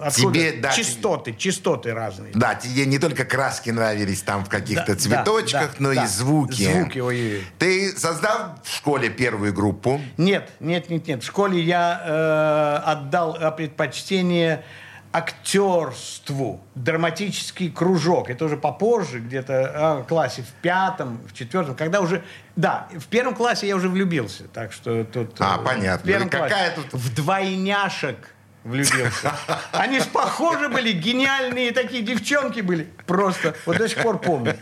Откуда? 0.00 0.38
Тебе, 0.38 0.52
да, 0.60 0.70
частоты, 0.72 1.34
частоты 1.34 1.92
разные. 1.94 2.32
Да, 2.34 2.54
тебе 2.54 2.86
не 2.86 2.98
только 2.98 3.24
краски 3.24 3.70
нравились 3.70 4.22
там 4.22 4.44
в 4.44 4.48
каких-то 4.48 4.94
Да, 4.94 4.98
цветочках, 4.98 5.70
да, 5.72 5.76
но 5.78 5.94
да. 5.94 6.04
и 6.04 6.06
звуки. 6.06 6.64
Звуки, 6.64 6.98
ой-ой-ой. 6.98 7.44
Ты 7.58 7.96
создал 7.96 8.56
в 8.64 8.74
школе 8.74 9.10
первую 9.10 9.52
группу? 9.52 10.00
Нет, 10.16 10.50
нет, 10.60 10.90
нет, 10.90 11.06
нет. 11.06 11.22
В 11.22 11.26
школе 11.26 11.60
я 11.60 12.02
э, 12.04 12.90
отдал 12.90 13.36
э, 13.36 13.50
предпочтение 13.52 14.64
актерству. 15.12 16.60
Драматический 16.74 17.70
кружок. 17.70 18.30
Это 18.30 18.44
уже 18.46 18.56
попозже, 18.56 19.20
где-то 19.20 19.52
э, 19.52 20.02
в 20.02 20.06
классе 20.06 20.42
в 20.42 20.50
пятом, 20.62 21.20
в 21.28 21.32
четвертом, 21.34 21.74
когда 21.74 22.00
уже... 22.00 22.22
Да, 22.56 22.88
в 22.92 23.06
первом 23.06 23.34
классе 23.34 23.68
я 23.68 23.76
уже 23.76 23.88
влюбился, 23.88 24.44
так 24.48 24.72
что 24.72 25.04
тут... 25.04 25.36
А, 25.38 25.58
э, 25.60 25.64
понятно. 25.64 25.98
В 26.04 26.06
первом 26.06 26.24
Ну 26.24 26.30
какая 26.30 26.70
классе. 26.74 26.88
тут- 26.90 27.00
В 27.00 27.14
двойняшек. 27.14 28.34
Влюбился. 28.64 29.32
Они 29.72 30.00
ж 30.00 30.04
похожи 30.04 30.68
были, 30.68 30.92
гениальные 30.92 31.72
такие 31.72 32.02
девчонки 32.02 32.60
были. 32.60 32.88
Просто, 33.06 33.54
вот 33.66 33.78
до 33.78 33.88
сих 33.88 34.02
пор 34.02 34.18
помню. 34.18 34.56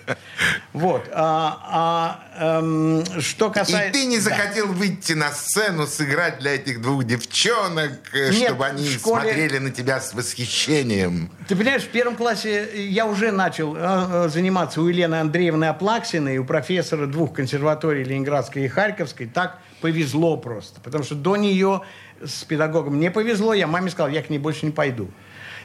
Вот. 0.73 1.09
А, 1.13 2.21
а 2.39 2.61
эм, 2.61 3.05
что 3.21 3.51
касается... 3.51 3.99
И 3.99 4.03
ты 4.03 4.07
не 4.07 4.19
захотел 4.19 4.69
да. 4.69 4.73
выйти 4.73 5.13
на 5.13 5.31
сцену, 5.31 5.87
сыграть 5.87 6.39
для 6.39 6.55
этих 6.55 6.81
двух 6.81 7.05
девчонок, 7.05 7.93
э, 8.13 8.31
Нет, 8.31 8.49
чтобы 8.49 8.67
они 8.67 8.89
школе... 8.89 9.23
смотрели 9.23 9.59
на 9.59 9.71
тебя 9.71 10.01
с 10.01 10.15
восхищением? 10.15 11.31
Ты 11.49 11.57
понимаешь, 11.57 11.83
в 11.83 11.89
первом 11.89 12.17
классе 12.17 12.89
я 12.89 13.07
уже 13.07 13.33
начал 13.33 13.77
э, 13.77 13.81
э, 13.81 14.29
заниматься 14.29 14.81
у 14.81 14.89
Елены 14.89 15.17
Андреевны 15.17 15.67
Аплаксиной, 15.67 16.39
у 16.39 16.45
профессора 16.45 17.07
двух 17.07 17.35
консерваторий 17.35 18.05
Ленинградской 18.05 18.65
и 18.65 18.69
Харьковской. 18.69 19.27
Так 19.27 19.59
повезло 19.81 20.37
просто. 20.37 20.81
Потому 20.81 21.05
что 21.05 21.15
до 21.15 21.37
нее 21.37 21.83
с 22.25 22.45
педагогом 22.45 22.99
не 22.99 23.11
повезло, 23.11 23.55
я 23.55 23.67
маме 23.67 23.91
сказал, 23.91 24.11
я 24.11 24.23
к 24.23 24.31
ней 24.31 24.39
больше 24.39 24.67
не 24.67 24.73
пойду. 24.73 25.09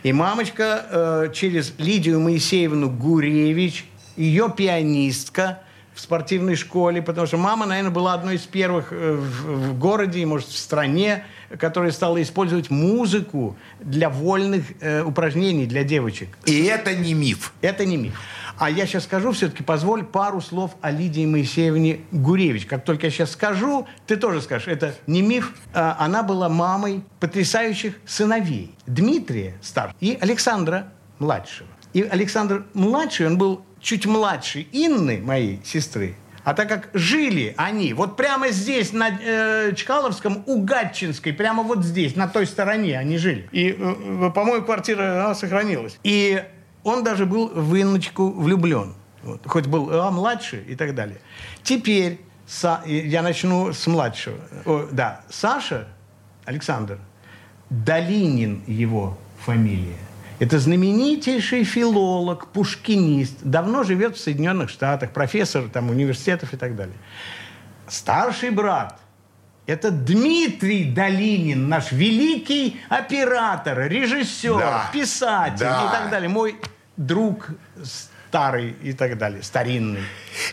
И 0.03 0.13
мамочка 0.13 0.85
э, 0.89 1.31
через 1.33 1.73
Лидию 1.77 2.19
Моисеевну 2.19 2.89
Гуревич, 2.89 3.85
ее 4.15 4.53
пианистка 4.55 5.59
в 5.95 6.01
спортивной 6.01 6.55
школе, 6.55 7.01
потому 7.01 7.25
что 7.25 7.37
мама, 7.37 7.65
наверное, 7.65 7.91
была 7.91 8.13
одной 8.13 8.35
из 8.35 8.41
первых 8.41 8.89
э, 8.91 9.13
в, 9.13 9.69
в 9.69 9.79
городе 9.79 10.19
и, 10.19 10.25
может, 10.25 10.49
в 10.49 10.57
стране, 10.57 11.23
которая 11.57 11.91
стала 11.91 12.21
использовать 12.21 12.69
музыку 12.69 13.55
для 13.79 14.09
вольных 14.09 14.65
э, 14.81 15.03
упражнений 15.03 15.65
для 15.65 15.83
девочек. 15.83 16.37
И 16.45 16.65
это 16.65 16.93
не 16.93 17.13
миф. 17.13 17.53
Это 17.61 17.85
не 17.85 17.95
миф. 17.95 18.19
А 18.57 18.69
я 18.69 18.85
сейчас 18.85 19.03
скажу 19.03 19.31
все-таки, 19.31 19.63
позволь 19.63 20.03
пару 20.03 20.41
слов 20.41 20.75
о 20.81 20.91
Лидии 20.91 21.25
Моисеевне 21.25 22.01
Гуревич. 22.11 22.65
Как 22.65 22.83
только 22.85 23.07
я 23.07 23.11
сейчас 23.11 23.31
скажу, 23.31 23.87
ты 24.05 24.17
тоже 24.17 24.41
скажешь, 24.41 24.67
это 24.67 24.95
не 25.07 25.21
миф. 25.21 25.53
А, 25.73 25.97
она 25.99 26.23
была 26.23 26.47
мамой 26.49 27.03
потрясающих 27.19 27.95
сыновей. 28.05 28.73
Дмитрия 28.85 29.55
старшего 29.61 29.97
и 29.99 30.17
Александра 30.19 30.89
младшего. 31.19 31.69
И 31.93 32.01
Александр 32.01 32.65
младший, 32.73 33.27
он 33.27 33.37
был 33.37 33.63
чуть 33.85 34.07
младше 34.07 34.65
Инны, 34.71 35.19
моей 35.19 35.61
сестры, 35.63 36.15
а 36.43 36.55
так 36.55 36.67
как 36.67 36.89
жили 36.93 37.53
они 37.55 37.93
вот 37.93 38.17
прямо 38.17 38.49
здесь, 38.49 38.91
на 38.93 39.09
э, 39.09 39.73
Чкаловском, 39.75 40.43
у 40.47 40.63
Гатчинской, 40.63 41.33
прямо 41.33 41.61
вот 41.61 41.83
здесь, 41.83 42.15
на 42.15 42.27
той 42.27 42.47
стороне 42.47 42.97
они 42.97 43.19
жили. 43.19 43.47
И, 43.51 43.75
э, 43.77 44.31
по-моему, 44.33 44.65
квартира 44.65 45.25
она 45.25 45.35
сохранилась. 45.35 45.99
И 46.03 46.43
он 46.83 47.03
даже 47.03 47.27
был 47.27 47.49
в 47.49 47.75
Инночку 47.79 48.31
влюблен. 48.31 48.95
Вот. 49.21 49.41
Хоть 49.45 49.67
был 49.67 49.89
а, 49.91 50.09
младше 50.11 50.63
и 50.67 50.75
так 50.75 50.95
далее. 50.95 51.17
Теперь 51.63 52.19
Са, 52.47 52.81
я 52.85 53.21
начну 53.21 53.71
с 53.73 53.87
младшего. 53.87 54.37
О, 54.65 54.87
да, 54.91 55.21
Саша 55.29 55.87
Александр, 56.45 56.99
Долинин 57.69 58.63
его 58.67 59.17
фамилия. 59.39 59.97
Это 60.39 60.59
знаменитейший 60.59 61.63
филолог, 61.63 62.47
пушкинист. 62.47 63.37
Давно 63.41 63.83
живет 63.83 64.17
в 64.17 64.19
Соединенных 64.19 64.69
Штатах, 64.69 65.11
профессор 65.11 65.69
там, 65.69 65.89
университетов 65.89 66.53
и 66.53 66.57
так 66.57 66.75
далее. 66.75 66.95
Старший 67.87 68.49
брат– 68.49 68.99
это 69.65 69.91
Дмитрий 69.91 70.91
Долинин, 70.91 71.69
наш 71.69 71.91
великий 71.91 72.81
оператор, 72.89 73.87
режиссер, 73.87 74.59
да, 74.59 74.89
писатель 74.91 75.59
да. 75.59 75.85
и 75.85 75.91
так 75.91 76.09
далее. 76.11 76.29
Мой 76.29 76.59
друг 76.97 77.49
старый 78.35 78.75
и 78.83 78.91
так 78.91 79.17
далее, 79.17 79.41
старинный. 79.43 80.03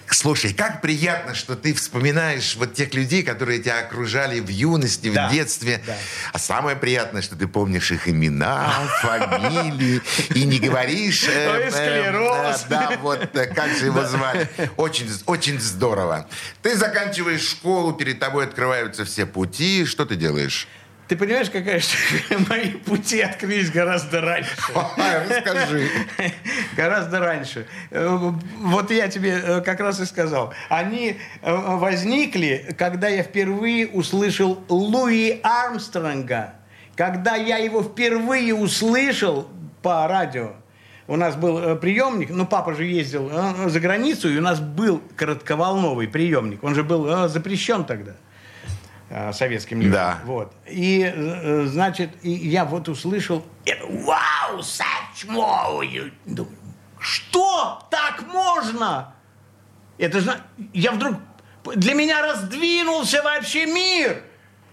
Слушай, 0.08 0.52
как 0.52 0.80
приятно, 0.82 1.34
что 1.34 1.56
ты 1.56 1.74
вспоминаешь 1.74 2.54
вот 2.54 2.74
тех 2.74 2.94
людей, 2.94 3.24
которые 3.24 3.58
тебя 3.58 3.80
окружали 3.80 4.38
в 4.38 4.46
юности, 4.46 5.10
да, 5.12 5.26
в 5.26 5.32
детстве. 5.32 5.82
Да. 5.84 5.96
А 6.32 6.38
самое 6.38 6.76
приятное, 6.76 7.22
что 7.22 7.34
ты 7.34 7.48
помнишь 7.48 7.90
их 7.90 8.06
имена, 8.08 8.70
фамилии, 9.02 10.00
и 10.32 10.44
не 10.44 10.60
говоришь... 10.60 11.24
Э, 11.28 11.70
э, 11.74 12.56
да, 12.68 12.92
вот 13.00 13.34
э, 13.34 13.46
как 13.46 13.76
же 13.76 13.86
его 13.86 14.04
звали. 14.06 14.48
Очень, 14.76 15.10
очень 15.26 15.58
здорово. 15.58 16.28
Ты 16.62 16.76
заканчиваешь 16.76 17.42
школу, 17.42 17.94
перед 17.94 18.20
тобой 18.20 18.44
открываются 18.44 19.04
все 19.04 19.26
пути. 19.26 19.86
Что 19.86 20.06
ты 20.06 20.14
делаешь? 20.14 20.68
Ты 21.12 21.18
понимаешь, 21.18 21.50
какая 21.50 21.82
мои 22.48 22.70
пути 22.70 23.20
открылись 23.20 23.70
гораздо 23.70 24.22
раньше. 24.22 24.56
Расскажи. 25.28 25.86
Гораздо 26.74 27.18
раньше. 27.18 27.66
Э, 27.90 28.32
вот 28.56 28.90
я 28.90 29.08
тебе 29.08 29.38
э, 29.44 29.60
как 29.60 29.80
раз 29.80 30.00
и 30.00 30.06
сказал. 30.06 30.54
Они 30.70 31.18
э, 31.42 31.54
возникли, 31.54 32.74
когда 32.78 33.08
я 33.08 33.24
впервые 33.24 33.88
услышал 33.88 34.64
Луи 34.70 35.38
Армстронга. 35.42 36.54
Когда 36.96 37.34
я 37.34 37.58
его 37.58 37.82
впервые 37.82 38.54
услышал 38.54 39.50
по 39.82 40.08
радио, 40.08 40.52
у 41.08 41.16
нас 41.16 41.36
был 41.36 41.76
приемник, 41.76 42.30
ну, 42.30 42.46
папа 42.46 42.72
же 42.72 42.86
ездил 42.86 43.30
за 43.66 43.80
границу, 43.80 44.30
и 44.30 44.38
у 44.38 44.40
нас 44.40 44.60
был 44.60 45.02
коротковолновый 45.16 46.08
приемник. 46.08 46.64
Он 46.64 46.74
же 46.74 46.82
был 46.82 47.28
запрещен 47.28 47.84
тогда. 47.84 48.12
Э, 49.14 49.30
советским 49.34 49.78
людям. 49.78 49.92
Да. 49.92 50.18
Вот. 50.24 50.54
И, 50.66 51.02
э, 51.14 51.66
значит, 51.66 52.10
и 52.22 52.30
я 52.30 52.64
вот 52.64 52.88
услышал, 52.88 53.44
вау, 53.66 54.60
such 54.60 55.28
more. 55.28 56.10
Думаю, 56.24 56.56
что? 56.98 57.86
Так 57.90 58.24
можно? 58.32 59.14
Это 59.98 60.20
же... 60.20 60.40
Я 60.72 60.92
вдруг... 60.92 61.16
Для 61.76 61.92
меня 61.92 62.22
раздвинулся 62.22 63.22
вообще 63.22 63.66
мир. 63.66 64.22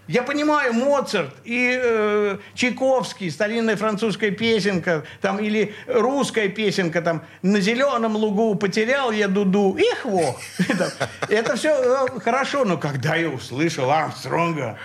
Я 0.09 0.23
понимаю, 0.23 0.73
Моцарт 0.73 1.35
и 1.43 1.79
э, 1.79 2.37
Чайковский, 2.55 3.29
старинная 3.29 3.75
французская 3.75 4.31
песенка, 4.31 5.03
там, 5.21 5.37
или 5.37 5.75
русская 5.85 6.49
песенка, 6.49 7.03
там, 7.03 7.23
«На 7.43 7.61
зеленом 7.61 8.15
лугу 8.15 8.55
потерял 8.55 9.11
я 9.11 9.27
дуду, 9.27 9.77
их 9.77 10.03
во!» 10.05 10.35
Это 11.29 11.55
все 11.55 12.07
э, 12.07 12.19
хорошо, 12.21 12.65
но 12.65 12.79
когда 12.79 13.15
я 13.17 13.29
услышал 13.29 13.91
Армстронга, 13.91 14.79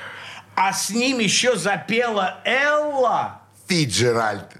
а 0.54 0.74
с 0.74 0.90
ним 0.90 1.20
еще 1.20 1.56
запела 1.56 2.42
Элла... 2.44 3.40
Фиджеральд. 3.66 4.50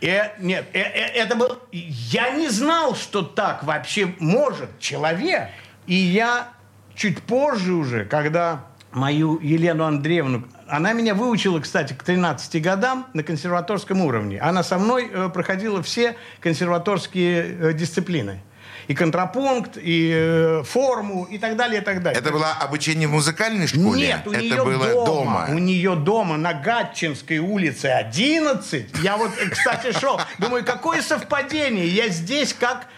Э, 0.00 0.30
нет, 0.40 0.66
э, 0.72 0.80
э, 0.80 1.22
это 1.22 1.36
был... 1.36 1.60
Я 1.70 2.30
не 2.30 2.48
знал, 2.48 2.96
что 2.96 3.22
так 3.22 3.62
вообще 3.62 4.12
может 4.18 4.76
человек. 4.80 5.50
И 5.86 5.94
я 5.94 6.48
чуть 6.96 7.22
позже 7.22 7.74
уже, 7.74 8.04
когда 8.04 8.69
мою 8.92 9.38
Елену 9.40 9.84
Андреевну. 9.84 10.44
Она 10.68 10.92
меня 10.92 11.14
выучила, 11.14 11.60
кстати, 11.60 11.92
к 11.92 12.02
13 12.02 12.62
годам 12.62 13.06
на 13.12 13.22
консерваторском 13.22 14.00
уровне. 14.00 14.40
Она 14.40 14.62
со 14.62 14.78
мной 14.78 15.10
э, 15.12 15.28
проходила 15.32 15.82
все 15.82 16.16
консерваторские 16.40 17.56
э, 17.60 17.72
дисциплины. 17.72 18.40
И 18.88 18.94
контрапункт, 18.94 19.78
и 19.80 20.12
э, 20.12 20.62
форму, 20.64 21.24
и 21.24 21.38
так 21.38 21.56
далее, 21.56 21.80
и 21.80 21.84
так 21.84 22.02
далее. 22.02 22.20
Это 22.20 22.32
было 22.32 22.52
обучение 22.52 23.06
в 23.06 23.12
музыкальной 23.12 23.68
школе? 23.68 24.08
Нет, 24.08 24.26
у 24.26 24.32
Это 24.32 24.40
нее 24.40 24.64
было 24.64 24.88
дома, 24.88 25.06
дома. 25.06 25.46
У 25.50 25.58
нее 25.58 25.94
дома 25.94 26.36
на 26.36 26.54
Гатчинской 26.54 27.38
улице 27.38 27.86
11. 27.86 28.86
Я 29.02 29.16
вот, 29.16 29.30
кстати, 29.50 29.96
шел. 29.96 30.20
Думаю, 30.38 30.64
какое 30.64 31.02
совпадение. 31.02 31.86
Я 31.86 32.08
здесь 32.08 32.52
как 32.52 32.88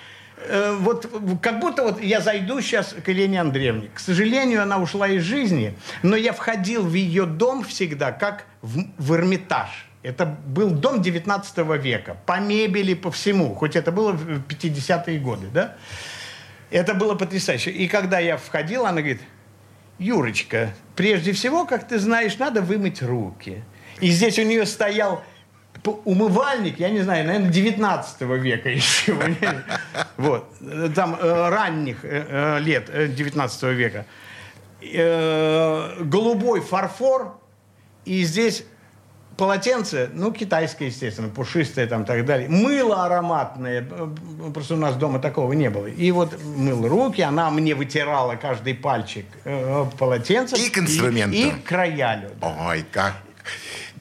Э, 0.49 0.77
вот 0.79 1.09
как 1.41 1.61
будто 1.61 1.83
вот 1.83 2.03
я 2.03 2.21
зайду 2.21 2.61
сейчас 2.61 2.95
к 3.05 3.09
Елене 3.09 3.41
Андреевне. 3.41 3.91
К 3.95 3.99
сожалению, 3.99 4.63
она 4.63 4.79
ушла 4.79 5.09
из 5.09 5.23
жизни, 5.23 5.75
но 6.03 6.17
я 6.17 6.33
входил 6.33 6.83
в 6.83 6.95
ее 6.95 7.27
дом 7.27 7.65
всегда 7.65 8.13
как 8.13 8.47
в, 8.61 8.85
в 8.99 9.15
Эрмитаж. 9.15 9.89
Это 10.03 10.27
был 10.27 10.71
дом 10.71 11.01
19 11.01 11.59
века, 11.81 12.17
по 12.27 12.41
мебели, 12.41 12.95
по 12.95 13.11
всему, 13.13 13.55
хоть 13.55 13.77
это 13.77 13.93
было 13.93 14.13
в 14.13 14.43
50-е 14.49 15.19
годы, 15.21 15.47
да? 15.53 15.77
Это 16.71 16.95
было 16.95 17.15
потрясающе. 17.15 17.71
И 17.71 17.87
когда 17.87 18.19
я 18.19 18.37
входил, 18.37 18.87
она 18.87 19.01
говорит, 19.01 19.21
Юрочка, 19.99 20.75
прежде 20.97 21.33
всего, 21.33 21.67
как 21.67 21.87
ты 21.87 21.99
знаешь, 21.99 22.39
надо 22.39 22.63
вымыть 22.63 23.03
руки. 23.03 23.63
И 24.01 24.11
здесь 24.11 24.39
у 24.39 24.43
нее 24.43 24.67
стоял 24.67 25.23
умывальник, 25.85 26.79
я 26.79 26.91
не 26.91 27.01
знаю, 27.01 27.27
наверное, 27.27 27.51
19 27.51 28.21
века 28.21 28.69
еще. 28.69 29.17
Вот. 30.17 30.47
Там 30.95 31.17
э, 31.21 31.49
ранних 31.49 32.05
э, 32.05 32.27
э, 32.29 32.61
лет 32.61 33.15
19 33.15 33.63
века. 33.75 34.07
Голубой 36.01 36.61
фарфор. 36.61 37.39
И 38.05 38.25
здесь 38.25 38.65
полотенце, 39.37 40.11
ну, 40.13 40.33
китайское, 40.33 40.89
естественно, 40.89 41.29
пушистое 41.29 41.87
там 41.87 42.03
и 42.03 42.05
так 42.05 42.25
далее. 42.27 42.49
Мыло 42.49 43.05
ароматное. 43.05 43.87
Просто 44.53 44.75
у 44.75 44.79
нас 44.79 44.97
дома 44.97 45.19
такого 45.19 45.53
не 45.53 45.71
было. 45.71 45.87
И 45.87 46.11
вот 46.11 46.37
мыл 46.43 46.89
руки, 46.89 47.23
она 47.23 47.51
мне 47.51 47.75
вытирала 47.75 48.35
каждый 48.37 48.75
пальчик 48.75 49.27
полотенца. 49.99 50.57
И 50.57 50.69
к 50.69 50.79
инструменту. 50.79 51.37
И, 51.37 51.49
и 51.49 51.51
к 51.51 51.71
роялю. 51.71 52.31
Да. 52.41 52.69
Ой, 52.69 52.85
как 52.91 53.15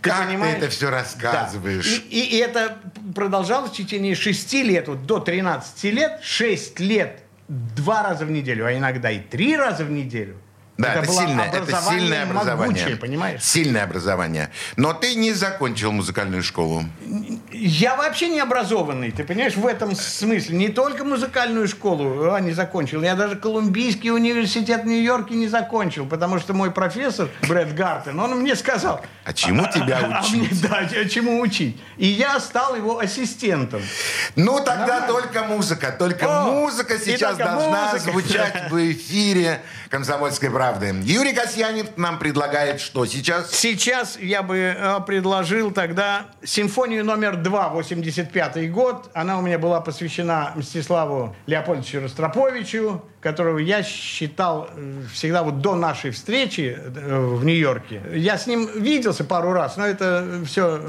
как 0.02 0.30
ты, 0.30 0.38
ты 0.38 0.44
это 0.44 0.70
все 0.70 0.90
рассказываешь? 0.90 2.00
Да. 2.00 2.06
И, 2.10 2.20
и, 2.20 2.38
это 2.38 2.78
продолжалось 3.16 3.72
в 3.72 3.76
течение 3.76 4.16
шести 4.16 4.64
лет, 4.64 4.88
вот 4.88 5.06
до 5.06 5.20
13 5.20 5.84
лет, 5.94 6.20
шесть 6.24 6.80
лет, 6.80 7.24
два 7.48 8.04
раза 8.04 8.26
в 8.26 8.32
неделю, 8.32 8.66
а 8.66 8.74
иногда 8.74 9.12
и 9.12 9.20
три 9.20 9.56
раза 9.56 9.86
в 9.86 9.92
неделю. 9.92 10.38
Да, 10.78 10.96
это, 10.96 11.08
было 11.08 11.22
сильное, 11.22 11.46
это 11.46 11.58
образование 11.58 12.00
сильное 12.00 12.24
образование. 12.24 12.68
могучее, 12.68 12.96
понимаешь? 12.98 13.44
Сильное 13.44 13.84
образование. 13.84 14.50
Но 14.78 14.94
ты 14.94 15.14
не 15.16 15.34
закончил 15.34 15.92
музыкальную 15.92 16.42
школу. 16.42 16.84
Я 17.64 17.96
вообще 17.96 18.28
не 18.30 18.40
образованный, 18.40 19.12
ты 19.12 19.24
понимаешь, 19.24 19.56
в 19.56 19.68
этом 19.68 19.96
смысле. 19.96 20.58
Не 20.58 20.70
только 20.70 21.04
музыкальную 21.04 21.68
школу 21.68 22.32
а, 22.34 22.40
не 22.40 22.54
закончил, 22.54 23.04
я 23.04 23.14
даже 23.14 23.36
Колумбийский 23.36 24.10
университет 24.10 24.82
в 24.82 24.88
Нью-Йорке 24.88 25.36
не 25.36 25.48
закончил, 25.48 26.08
потому 26.08 26.40
что 26.40 26.56
мой 26.56 26.72
профессор 26.72 27.30
Брэд 27.48 27.76
Гартен, 27.76 28.20
он 28.20 28.40
мне 28.40 28.56
сказал... 28.56 29.02
А 29.24 29.34
чему 29.34 29.68
тебя 29.72 30.00
а 30.02 30.08
мне- 30.08 30.42
учить? 30.48 30.62
да, 30.64 30.78
а 30.80 31.06
чему 31.08 31.40
учить. 31.42 31.80
И 31.98 32.08
я 32.08 32.40
стал 32.40 32.76
его 32.76 32.98
ассистентом. 32.98 33.84
Ну, 34.36 34.58
тогда 34.58 35.02
Нормально. 35.02 35.08
только 35.08 35.44
музыка. 35.44 35.96
Только 36.00 36.26
О, 36.26 36.52
музыка 36.52 36.98
сейчас 36.98 37.38
только 37.38 37.52
должна 37.52 37.92
музыка. 37.92 38.12
звучать 38.12 38.72
в 38.72 38.92
эфире 38.92 39.62
«Комсомольской 39.90 40.50
правды». 40.50 40.96
Юрий 41.04 41.34
Касьянин 41.34 41.88
нам 41.98 42.18
предлагает 42.18 42.82
что 42.82 43.06
сейчас? 43.06 43.52
Сейчас 43.52 44.18
я 44.18 44.42
бы 44.42 44.58
э, 44.58 45.00
предложил 45.06 45.70
тогда 45.70 46.26
симфонию 46.44 47.06
номер 47.06 47.36
два, 47.36 47.51
85 47.70 48.72
год. 48.72 49.10
Она 49.14 49.38
у 49.38 49.42
меня 49.42 49.60
была 49.60 49.82
посвящена 49.82 50.54
Мстиславу 50.56 51.36
Леопольдовичу 51.48 52.02
Ростроповичу, 52.02 53.04
которого 53.20 53.60
я 53.60 53.84
считал 53.84 54.68
э, 54.76 55.02
всегда 55.14 55.44
вот 55.44 55.62
до 55.62 55.76
нашей 55.76 56.12
встречи 56.12 56.76
э, 56.78 57.20
в 57.20 57.44
Нью-Йорке. 57.46 58.02
Я 58.16 58.38
с 58.38 58.48
ним 58.48 58.68
виделся 58.82 59.24
пару 59.24 59.54
раз, 59.54 59.78
но 59.78 59.86
это 59.86 60.42
все 60.46 60.82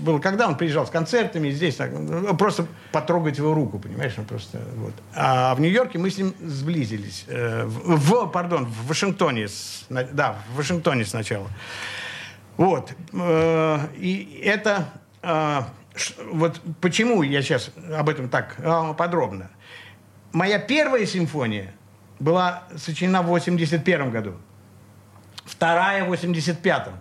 было, 0.00 0.18
когда 0.20 0.46
он 0.48 0.56
приезжал 0.56 0.86
с 0.86 0.90
концертами 0.90 1.50
здесь, 1.50 1.76
так, 1.76 1.90
просто 2.38 2.66
потрогать 2.92 3.38
его 3.38 3.54
руку, 3.54 3.78
понимаешь, 3.78 4.12
ну, 4.16 4.24
просто 4.24 4.58
вот. 4.76 4.92
А 5.14 5.54
в 5.54 5.60
Нью-Йорке 5.60 5.98
мы 5.98 6.10
с 6.10 6.18
ним 6.18 6.34
сблизились. 6.44 7.24
э, 7.28 7.64
В, 7.66 8.26
пардон, 8.28 8.66
в 8.66 8.86
Вашингтоне, 8.88 9.48
с- 9.48 9.86
да, 9.90 10.36
в 10.52 10.58
Вашингтоне 10.58 11.04
сначала. 11.04 11.48
Вот. 12.56 12.92
э, 13.12 13.78
И 13.96 14.40
это... 14.44 14.88
ш- 15.22 16.14
Вот 16.32 16.60
почему 16.80 17.22
я 17.22 17.42
сейчас 17.42 17.70
об 17.96 18.08
этом 18.08 18.28
так 18.28 18.56
э, 18.58 18.94
подробно. 18.96 19.50
Моя 20.32 20.58
первая 20.58 21.06
симфония 21.06 21.72
была 22.18 22.64
сочинена 22.76 23.22
в 23.22 23.26
81 23.26 24.10
году. 24.10 24.34
Вторая 25.44 26.04
в 26.04 26.12
85-м. 26.12 26.94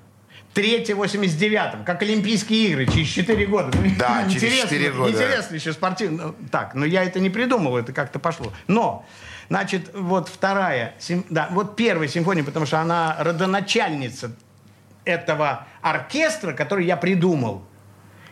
Третья 0.53 0.95
в 0.95 1.01
89-м. 1.01 1.85
Как 1.85 2.01
Олимпийские 2.01 2.69
игры, 2.71 2.85
через 2.87 3.07
4 3.07 3.45
года. 3.45 3.69
Ну, 3.77 3.89
Да, 3.97 4.23
через 4.27 4.43
интересно, 4.43 4.69
4 4.69 4.91
года. 4.91 5.11
Интересно 5.11 5.55
еще 5.55 5.71
спортивно. 5.71 6.23
Ну, 6.27 6.35
Так, 6.51 6.75
но 6.75 6.85
я 6.85 7.03
это 7.03 7.19
не 7.21 7.29
придумал, 7.29 7.77
это 7.77 7.93
как-то 7.93 8.19
пошло. 8.19 8.51
Но, 8.67 9.05
значит, 9.49 9.91
вот 9.95 10.27
вторая, 10.27 10.93
да, 11.29 11.47
вот 11.51 11.77
первая 11.77 12.09
симфония, 12.09 12.43
потому 12.43 12.65
что 12.65 12.79
она 12.81 13.15
родоначальница 13.19 14.31
этого 15.05 15.65
оркестра, 15.81 16.51
который 16.51 16.85
я 16.85 16.97
придумал. 16.97 17.63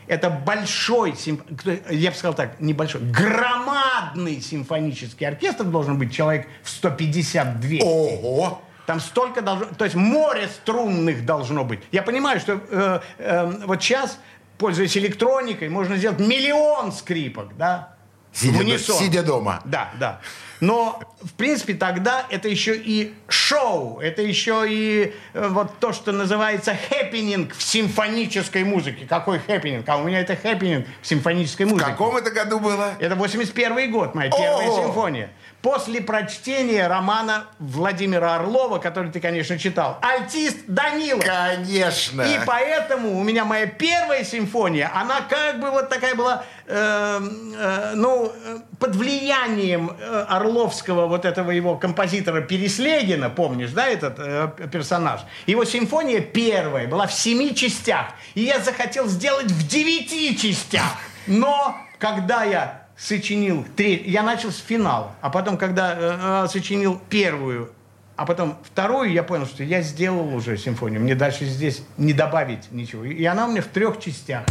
Это 0.10 0.32
большой, 0.32 1.12
симф- 1.12 1.94
я 1.94 2.10
бы 2.10 2.18
сказал 2.18 2.34
так, 2.34 2.60
небольшой, 2.60 3.00
громадный 3.02 4.42
симфонический 4.42 5.28
оркестр 5.28 5.66
должен 5.66 6.00
быть, 6.00 6.12
человек 6.12 6.48
в 6.64 6.84
150-200. 6.84 7.82
Ого! 7.84 8.60
Там 8.88 9.00
столько 9.00 9.44
должно... 9.44 9.68
То 9.68 9.86
есть 9.86 9.96
море 9.96 10.48
струнных 10.48 11.24
должно 11.26 11.64
быть. 11.64 11.82
Я 11.92 12.02
понимаю, 12.02 12.40
что 12.40 12.54
э, 12.72 13.00
э, 13.20 13.46
вот 13.68 13.84
сейчас, 13.84 14.18
пользуясь 14.58 14.98
электроникой, 14.98 15.70
можно 15.70 15.96
сделать 15.96 16.20
миллион 16.20 16.92
скрипок, 16.92 17.56
да? 17.56 17.94
Сидя 18.34 18.58
В 18.58 18.62
унисон. 18.62 18.98
сидя 18.98 19.22
дома. 19.22 19.62
Да, 19.66 19.92
да. 20.00 20.22
Но, 20.60 21.00
в 21.22 21.34
принципе, 21.34 21.74
тогда 21.74 22.26
это 22.30 22.50
еще 22.50 22.76
и 22.76 23.14
шоу, 23.28 24.00
это 24.00 24.22
еще 24.22 24.66
и 24.68 25.14
э, 25.34 25.48
вот 25.48 25.80
то, 25.80 25.94
что 25.94 26.12
называется 26.12 26.76
хэппенинг 26.90 27.56
в 27.56 27.64
симфонической 27.64 28.64
музыке. 28.64 29.06
Какой 29.08 29.40
хэппенинг? 29.40 29.88
А 29.88 29.98
у 29.98 30.04
меня 30.04 30.20
это 30.20 30.36
хэппенинг 30.36 30.86
в 31.02 31.08
симфонической 31.08 31.66
В 31.66 31.70
музыке. 31.70 31.90
каком 31.90 32.18
это 32.18 32.32
году 32.32 32.60
было? 32.60 32.94
Это 33.00 33.16
81 33.16 33.92
год, 33.92 34.16
моя 34.16 34.30
первая 34.30 34.68
симфония. 34.68 35.30
После 35.62 36.00
прочтения 36.00 36.88
романа 36.88 37.48
Владимира 37.60 38.36
Орлова, 38.36 38.80
который 38.80 39.12
ты, 39.12 39.20
конечно, 39.20 39.60
читал, 39.60 40.00
«Альтист 40.02 40.60
Данила». 40.68 41.20
Конечно. 41.20 42.22
И 42.22 42.40
поэтому 42.46 43.20
у 43.20 43.24
меня 43.24 43.44
моя 43.44 43.68
первая 43.68 44.24
симфония, 44.24 44.90
она 44.96 45.20
как 45.22 45.60
бы 45.60 45.70
вот 45.70 45.90
такая 45.90 46.16
была, 46.16 46.46
э, 46.66 47.20
э, 47.58 47.92
ну, 47.96 48.32
под 48.80 48.96
влиянием 48.96 49.92
э, 50.00 50.26
Орловского 50.30 51.08
вот 51.08 51.26
этого 51.26 51.52
его 51.52 51.76
композитора 51.76 52.40
Переслегина, 52.40 53.30
помнишь, 53.30 53.72
да, 53.72 53.88
этот 53.88 54.16
э, 54.18 54.50
персонаж? 54.72 55.22
Его 55.46 55.66
симфония 55.66 56.22
первая 56.22 56.88
была 56.88 57.06
в 57.06 57.14
семи 57.14 57.54
частях, 57.54 58.06
и 58.34 58.44
я 58.44 58.60
захотел 58.60 59.08
сделать 59.08 59.52
в 59.52 59.68
девяти 59.68 60.38
частях. 60.38 60.96
Но 61.28 61.76
когда 62.00 62.46
я 62.46 62.79
сочинил 63.00 63.66
треть, 63.76 64.06
я 64.06 64.24
начал 64.24 64.52
с 64.52 64.58
финала, 64.58 65.16
а 65.22 65.30
потом, 65.30 65.58
когда 65.58 65.96
э, 65.98 66.44
э, 66.46 66.48
сочинил 66.50 67.02
первую 67.10 67.72
а 68.20 68.26
потом 68.26 68.58
вторую 68.66 69.14
я 69.14 69.24
понял, 69.24 69.46
что 69.46 69.64
я 69.64 69.82
сделал 69.82 70.36
уже 70.36 70.58
симфонию. 70.58 71.00
Мне 71.00 71.16
дальше 71.16 71.46
здесь 71.46 71.84
не 71.96 72.12
добавить 72.12 72.70
ничего. 72.70 73.06
И 73.06 73.24
она 73.24 73.48
у 73.48 73.52
меня 73.52 73.62
в 73.62 73.68
трех 73.68 73.98
частях. 73.98 74.44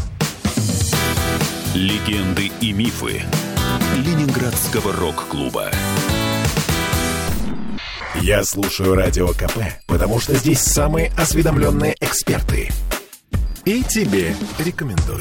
Легенды 1.75 2.51
и 2.63 2.73
мифы 2.73 3.21
Ленинградского 3.95 4.95
рок-клуба. 4.95 5.71
Я 8.23 8.43
слушаю 8.43 8.95
Радио 8.95 9.29
КП, 9.29 9.59
потому 9.87 10.19
что 10.19 10.35
здесь 10.35 10.61
самые 10.61 11.13
осведомленные 11.19 11.95
эксперты. 12.01 12.71
И 13.67 13.83
тебе 13.83 14.35
рекомендую. 14.59 15.21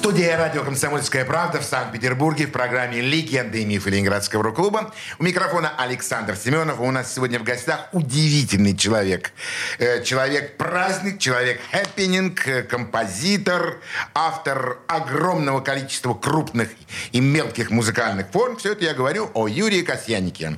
В 0.00 0.02
студии 0.02 0.24
радио 0.24 0.64
«Комсомольская 0.64 1.26
правда» 1.26 1.60
в 1.60 1.62
Санкт-Петербурге 1.62 2.46
в 2.46 2.52
программе 2.52 3.02
«Легенды 3.02 3.60
и 3.60 3.66
мифы 3.66 3.90
Ленинградского 3.90 4.42
рок-клуба». 4.42 4.94
У 5.18 5.24
микрофона 5.24 5.74
Александр 5.76 6.36
Семенов. 6.36 6.80
У 6.80 6.90
нас 6.90 7.14
сегодня 7.14 7.38
в 7.38 7.42
гостях 7.42 7.86
удивительный 7.92 8.74
человек. 8.74 9.30
Э, 9.78 10.02
Человек-праздник, 10.02 11.18
человек-хэппининг, 11.18 12.48
э, 12.48 12.62
композитор, 12.62 13.80
автор 14.14 14.78
огромного 14.88 15.60
количества 15.60 16.14
крупных 16.14 16.70
и 17.12 17.20
мелких 17.20 17.70
музыкальных 17.70 18.28
форм. 18.30 18.56
Все 18.56 18.72
это 18.72 18.84
я 18.86 18.94
говорю 18.94 19.30
о 19.34 19.48
Юрии 19.48 19.82
Касьянике. 19.82 20.56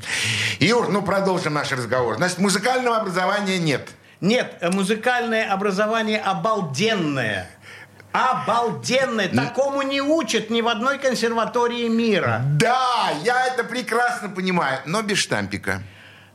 Юр, 0.60 0.88
ну 0.88 1.02
продолжим 1.02 1.54
наш 1.54 1.72
разговор. 1.72 2.14
Значит, 2.16 2.38
музыкального 2.38 2.96
образования 2.96 3.58
нет. 3.58 3.88
Нет, 4.20 4.56
э, 4.60 4.70
музыкальное 4.70 5.52
образование 5.52 6.20
обалденное. 6.20 7.50
Обалденное. 8.12 9.28
Такому 9.28 9.82
не 9.82 10.00
учат 10.00 10.50
ни 10.50 10.60
в 10.60 10.68
одной 10.68 10.98
консерватории 10.98 11.88
мира. 11.88 12.42
Да, 12.58 13.10
я 13.24 13.46
это 13.46 13.64
прекрасно 13.64 14.28
понимаю, 14.28 14.80
но 14.86 15.02
без 15.02 15.18
штампика. 15.18 15.82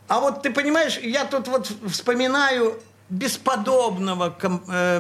А 0.08 0.20
вот 0.20 0.42
ты 0.42 0.50
понимаешь, 0.52 0.98
я 0.98 1.26
тут 1.26 1.48
вот 1.48 1.72
вспоминаю 1.90 2.82
бесподобного 3.10 4.36
э, 4.42 5.00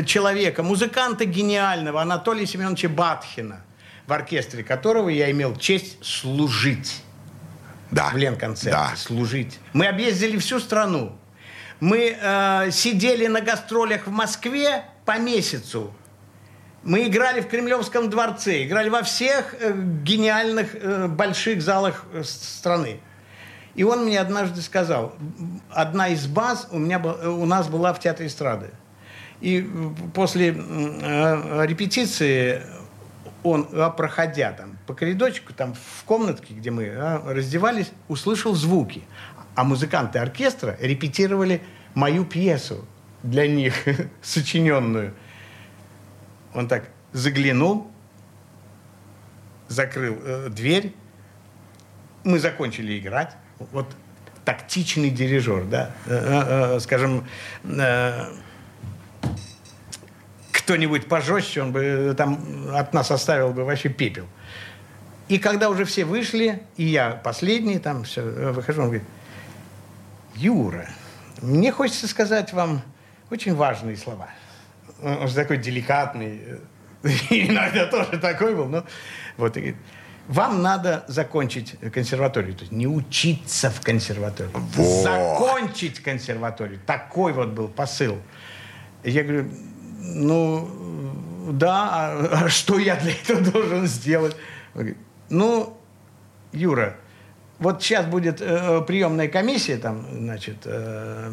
э, 0.00 0.04
человека, 0.04 0.62
музыканта 0.62 1.24
гениального 1.24 2.02
Анатолия 2.02 2.46
Семеновича 2.46 2.88
Батхина, 2.88 3.62
в 4.06 4.12
оркестре 4.12 4.62
которого 4.62 5.08
я 5.08 5.30
имел 5.30 5.56
честь 5.56 6.04
служить. 6.04 7.02
Да. 7.90 8.10
в 8.10 8.16
Ленконцерте, 8.18 8.70
Да. 8.70 8.92
служить. 8.96 9.58
Мы 9.72 9.86
объездили 9.86 10.36
всю 10.36 10.60
страну. 10.60 11.16
Мы 11.80 12.16
э, 12.20 12.70
сидели 12.70 13.26
на 13.28 13.40
гастролях 13.40 14.06
в 14.06 14.10
Москве 14.10 14.84
по 15.06 15.18
месяцу. 15.18 15.94
Мы 16.88 17.06
играли 17.06 17.42
в 17.42 17.48
Кремлевском 17.48 18.08
дворце, 18.08 18.64
играли 18.64 18.88
во 18.88 19.02
всех 19.02 19.54
э, 19.60 19.74
гениальных 20.02 20.74
э, 20.74 21.06
больших 21.06 21.60
залах 21.60 22.06
э, 22.14 22.22
страны. 22.24 23.00
И 23.74 23.84
он 23.84 24.06
мне 24.06 24.18
однажды 24.18 24.62
сказал, 24.62 25.14
одна 25.68 26.08
из 26.08 26.26
баз 26.26 26.66
у, 26.70 26.78
меня, 26.78 26.98
у 26.98 27.44
нас 27.44 27.68
была 27.68 27.92
в 27.92 28.00
Театре 28.00 28.28
эстрады. 28.28 28.70
И 29.42 29.68
после 30.14 30.48
репетиции 30.48 32.62
он, 33.42 33.68
проходя 33.94 34.52
там 34.52 34.78
по 34.86 34.94
коридорчику, 34.94 35.52
там 35.52 35.74
в 35.74 36.04
комнатке, 36.04 36.54
где 36.54 36.70
мы 36.70 36.88
раздевались, 37.26 37.90
услышал 38.08 38.54
звуки. 38.54 39.02
А 39.54 39.62
музыканты 39.62 40.20
оркестра 40.20 40.74
репетировали 40.80 41.60
мою 41.94 42.24
пьесу 42.24 42.86
для 43.22 43.46
них, 43.46 43.74
сочиненную. 44.22 45.12
Он 46.54 46.68
так 46.68 46.84
заглянул, 47.12 47.90
закрыл 49.68 50.18
э, 50.22 50.48
дверь. 50.50 50.94
Мы 52.24 52.38
закончили 52.38 52.98
играть. 52.98 53.34
Вот 53.72 53.86
тактичный 54.44 55.10
дирижер, 55.10 55.64
да, 55.64 55.90
Э, 56.06 56.14
э, 56.14 56.76
э, 56.76 56.80
скажем, 56.80 57.26
э, 57.64 58.32
кто-нибудь 60.52 61.08
пожестче, 61.08 61.62
он 61.62 61.72
бы 61.72 61.80
э, 61.80 62.14
там 62.14 62.74
от 62.74 62.92
нас 62.94 63.10
оставил 63.10 63.52
бы 63.52 63.64
вообще 63.64 63.88
пепел. 63.88 64.26
И 65.28 65.38
когда 65.38 65.68
уже 65.68 65.84
все 65.84 66.04
вышли, 66.04 66.62
и 66.76 66.84
я 66.84 67.10
последний, 67.10 67.78
там 67.78 68.04
все, 68.04 68.22
э, 68.22 68.52
выхожу, 68.52 68.82
он 68.82 68.88
говорит, 68.88 69.08
Юра, 70.34 70.88
мне 71.42 71.70
хочется 71.72 72.08
сказать 72.08 72.52
вам 72.52 72.82
очень 73.30 73.54
важные 73.54 73.96
слова. 73.96 74.28
Он 75.02 75.28
же 75.28 75.34
такой 75.34 75.58
деликатный, 75.58 76.40
иногда 77.30 77.86
тоже 77.86 78.18
такой 78.18 78.54
был, 78.54 78.66
но 78.66 78.84
вот, 79.36 79.56
и 79.56 79.60
говорит, 79.60 79.76
вам 80.28 80.60
надо 80.62 81.04
закончить 81.08 81.76
консерваторию. 81.92 82.54
То 82.54 82.60
есть 82.60 82.72
не 82.72 82.86
учиться 82.86 83.70
в 83.70 83.80
консерватории. 83.80 84.50
Вот. 84.52 85.02
Закончить 85.02 86.00
консерваторию. 86.00 86.80
Такой 86.84 87.32
вот 87.32 87.48
был 87.48 87.68
посыл. 87.68 88.18
Я 89.04 89.22
говорю, 89.22 89.50
ну, 90.00 90.68
да, 91.52 91.88
а, 91.90 92.28
а 92.44 92.48
что 92.48 92.78
я 92.78 92.96
для 92.96 93.12
этого 93.12 93.40
должен 93.40 93.86
сделать? 93.86 94.36
Он 94.74 94.80
говорит, 94.80 94.98
ну, 95.30 95.78
Юра, 96.52 96.96
вот 97.58 97.82
сейчас 97.82 98.06
будет 98.06 98.40
э, 98.40 98.82
приемная 98.86 99.28
комиссия, 99.28 99.78
там, 99.78 100.06
значит, 100.12 100.58
э, 100.64 101.32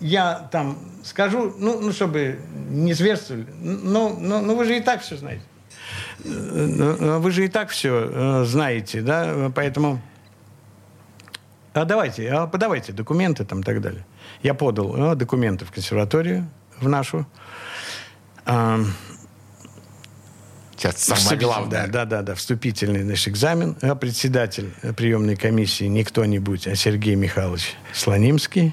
я 0.00 0.48
там 0.52 0.78
скажу, 1.04 1.54
ну, 1.58 1.80
ну 1.80 1.92
чтобы 1.92 2.40
не 2.70 2.92
зверствовали, 2.92 3.46
ну, 3.60 4.16
ну, 4.18 4.40
ну, 4.40 4.56
вы 4.56 4.64
же 4.64 4.76
и 4.76 4.80
так 4.80 5.02
все 5.02 5.16
знаете. 5.16 5.42
Э, 6.24 7.18
вы 7.18 7.30
же 7.30 7.44
и 7.44 7.48
так 7.48 7.70
все 7.70 8.10
э, 8.12 8.44
знаете, 8.44 9.02
да, 9.02 9.50
поэтому... 9.54 10.00
А 11.74 11.84
давайте, 11.84 12.28
а 12.30 12.46
подавайте 12.46 12.92
документы 12.92 13.44
там 13.44 13.60
и 13.60 13.62
так 13.62 13.80
далее. 13.80 14.04
Я 14.42 14.54
подал 14.54 15.12
э, 15.12 15.16
документы 15.16 15.64
в 15.64 15.70
консерваторию, 15.70 16.48
в 16.80 16.88
нашу. 16.88 17.26
А, 18.46 18.80
Сейчас 20.76 20.98
самое 20.98 21.36
главное. 21.40 21.88
Да, 21.88 22.04
да, 22.04 22.22
да, 22.22 22.34
вступительный 22.36 23.02
наш 23.02 23.26
экзамен. 23.26 23.76
А 23.82 23.96
Председатель 23.96 24.72
приемной 24.96 25.34
комиссии 25.34 25.84
не 25.84 26.04
кто-нибудь, 26.04 26.68
а 26.68 26.76
Сергей 26.76 27.16
Михайлович 27.16 27.74
Слонимский. 27.92 28.72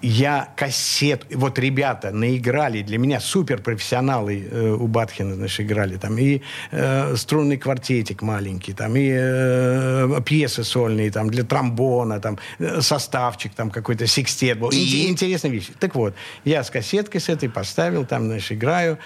Я 0.00 0.52
кассет... 0.56 1.26
Вот 1.34 1.58
ребята 1.58 2.10
наиграли, 2.10 2.82
для 2.82 2.98
меня 2.98 3.20
суперпрофессионалы 3.20 4.48
э, 4.50 4.70
у 4.70 4.86
Батхина, 4.86 5.34
значит, 5.34 5.60
играли. 5.66 5.96
Там 5.96 6.18
и 6.18 6.42
э, 6.70 7.16
струнный 7.16 7.56
квартетик 7.56 8.22
маленький, 8.22 8.72
там 8.72 8.96
и 8.96 9.10
э, 9.10 10.20
пьесы 10.24 10.64
сольные, 10.64 11.10
там 11.10 11.30
для 11.30 11.42
тромбона, 11.42 12.20
там 12.20 12.38
э, 12.58 12.80
составчик 12.80 13.54
там 13.54 13.70
какой-то, 13.70 14.06
секстет 14.06 14.58
был. 14.58 14.70
И? 14.70 15.08
Интересные 15.08 15.52
вещи. 15.52 15.72
Так 15.78 15.94
вот, 15.94 16.14
я 16.44 16.62
с 16.62 16.70
кассеткой 16.70 17.20
с 17.20 17.28
этой 17.28 17.48
поставил, 17.48 18.04
там, 18.04 18.26
значит, 18.26 18.52
играю. 18.52 18.98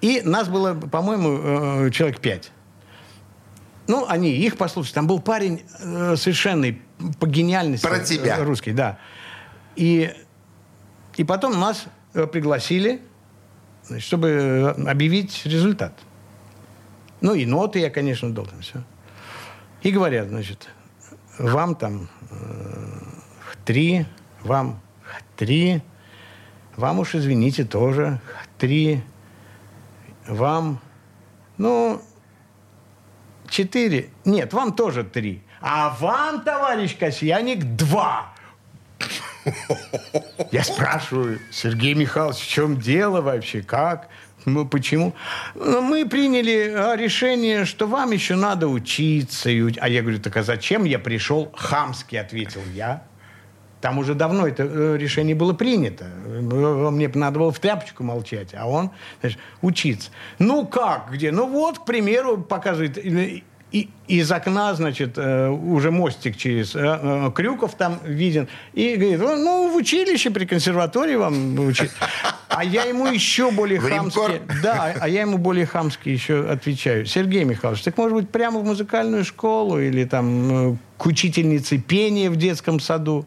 И 0.00 0.22
нас 0.24 0.48
было, 0.48 0.74
по-моему, 0.74 1.86
э, 1.86 1.90
человек 1.90 2.20
пять. 2.20 2.52
Ну, 3.88 4.04
они 4.06 4.30
их 4.30 4.56
послушали. 4.56 4.94
Там 4.94 5.06
был 5.06 5.18
парень 5.18 5.62
э, 5.80 6.14
совершенный 6.16 6.80
по 7.18 7.26
гениальности. 7.26 7.86
Про 7.86 8.00
тебя. 8.00 8.38
э, 8.38 8.44
Русский, 8.44 8.72
да. 8.72 8.98
И, 9.76 10.12
и 11.18 11.24
потом 11.24 11.58
нас 11.58 11.86
э, 12.14 12.26
пригласили, 12.26 13.02
чтобы 13.98 14.28
э, 14.28 14.90
объявить 14.90 15.44
результат. 15.44 15.92
Ну, 17.20 17.34
и 17.34 17.44
ноты 17.44 17.80
я, 17.80 17.90
конечно, 17.90 18.32
там 18.32 18.60
все. 18.60 18.84
И 19.82 19.90
говорят, 19.90 20.28
значит, 20.28 20.68
вам 21.38 21.74
там 21.74 22.08
э, 22.30 22.36
три, 23.64 24.06
вам 24.44 24.80
три, 25.36 25.82
вам 26.76 27.00
уж, 27.00 27.16
извините, 27.16 27.64
тоже 27.64 28.20
три, 28.56 29.02
вам, 30.28 30.80
ну, 31.56 32.00
четыре, 33.48 34.10
нет, 34.24 34.52
вам 34.52 34.72
тоже 34.72 35.02
три. 35.02 35.42
А 35.60 35.96
вам, 35.98 36.44
товарищ 36.44 36.96
Касьяник, 36.96 37.64
два. 37.64 38.37
Я 40.52 40.64
спрашиваю, 40.64 41.40
Сергей 41.50 41.94
Михайлович, 41.94 42.38
в 42.38 42.48
чем 42.48 42.78
дело 42.80 43.20
вообще, 43.20 43.62
как? 43.62 44.08
Ну, 44.44 44.66
почему? 44.66 45.14
Ну, 45.54 45.82
мы 45.82 46.06
приняли 46.06 46.72
а, 46.74 46.96
решение, 46.96 47.64
что 47.64 47.86
вам 47.86 48.12
еще 48.12 48.36
надо 48.36 48.68
учиться. 48.68 49.50
А 49.50 49.88
я 49.88 50.02
говорю, 50.02 50.20
так 50.20 50.36
а 50.36 50.42
зачем 50.42 50.84
я 50.84 50.98
пришел? 50.98 51.52
Хамски 51.54 52.16
ответил 52.16 52.62
я. 52.72 53.02
Там 53.80 53.98
уже 53.98 54.14
давно 54.14 54.46
это 54.46 54.64
э, 54.64 54.96
решение 54.98 55.36
было 55.36 55.52
принято. 55.52 56.04
Мне 56.04 57.08
надо 57.14 57.38
было 57.38 57.52
в 57.52 57.60
тряпочку 57.60 58.02
молчать, 58.02 58.52
а 58.54 58.66
он, 58.66 58.90
знаешь, 59.20 59.38
учиться. 59.62 60.10
Ну 60.40 60.66
как, 60.66 61.12
где? 61.12 61.30
Ну 61.30 61.46
вот, 61.46 61.78
к 61.78 61.84
примеру, 61.84 62.38
показывает 62.38 62.98
и- 63.72 63.88
из 64.06 64.32
окна, 64.32 64.74
значит, 64.74 65.18
э, 65.18 65.48
уже 65.48 65.90
мостик 65.90 66.36
через 66.36 66.74
э, 66.74 66.80
э, 66.80 67.30
Крюков 67.34 67.74
там 67.74 67.98
виден. 68.04 68.48
И 68.72 68.96
говорит, 68.96 69.20
«Ну, 69.20 69.70
в 69.72 69.76
училище 69.76 70.30
при 70.30 70.46
консерватории 70.46 71.16
вам 71.16 71.58
учить. 71.60 71.90
А 72.48 72.64
я 72.64 72.84
ему 72.84 73.06
еще 73.06 73.50
более 73.50 73.78
хамски... 73.78 74.40
Да, 74.62 74.94
а 74.98 75.08
я 75.08 75.20
ему 75.20 75.38
более 75.38 75.66
хамски 75.66 76.08
еще 76.08 76.48
отвечаю. 76.48 77.06
Сергей 77.06 77.44
Михайлович, 77.44 77.82
так 77.82 77.96
может 77.98 78.14
быть 78.14 78.30
прямо 78.30 78.60
в 78.60 78.64
музыкальную 78.64 79.24
школу 79.24 79.78
или 79.78 80.04
там 80.04 80.78
к 80.96 81.06
учительнице 81.06 81.78
пения 81.78 82.30
в 82.30 82.36
детском 82.36 82.80
саду? 82.80 83.26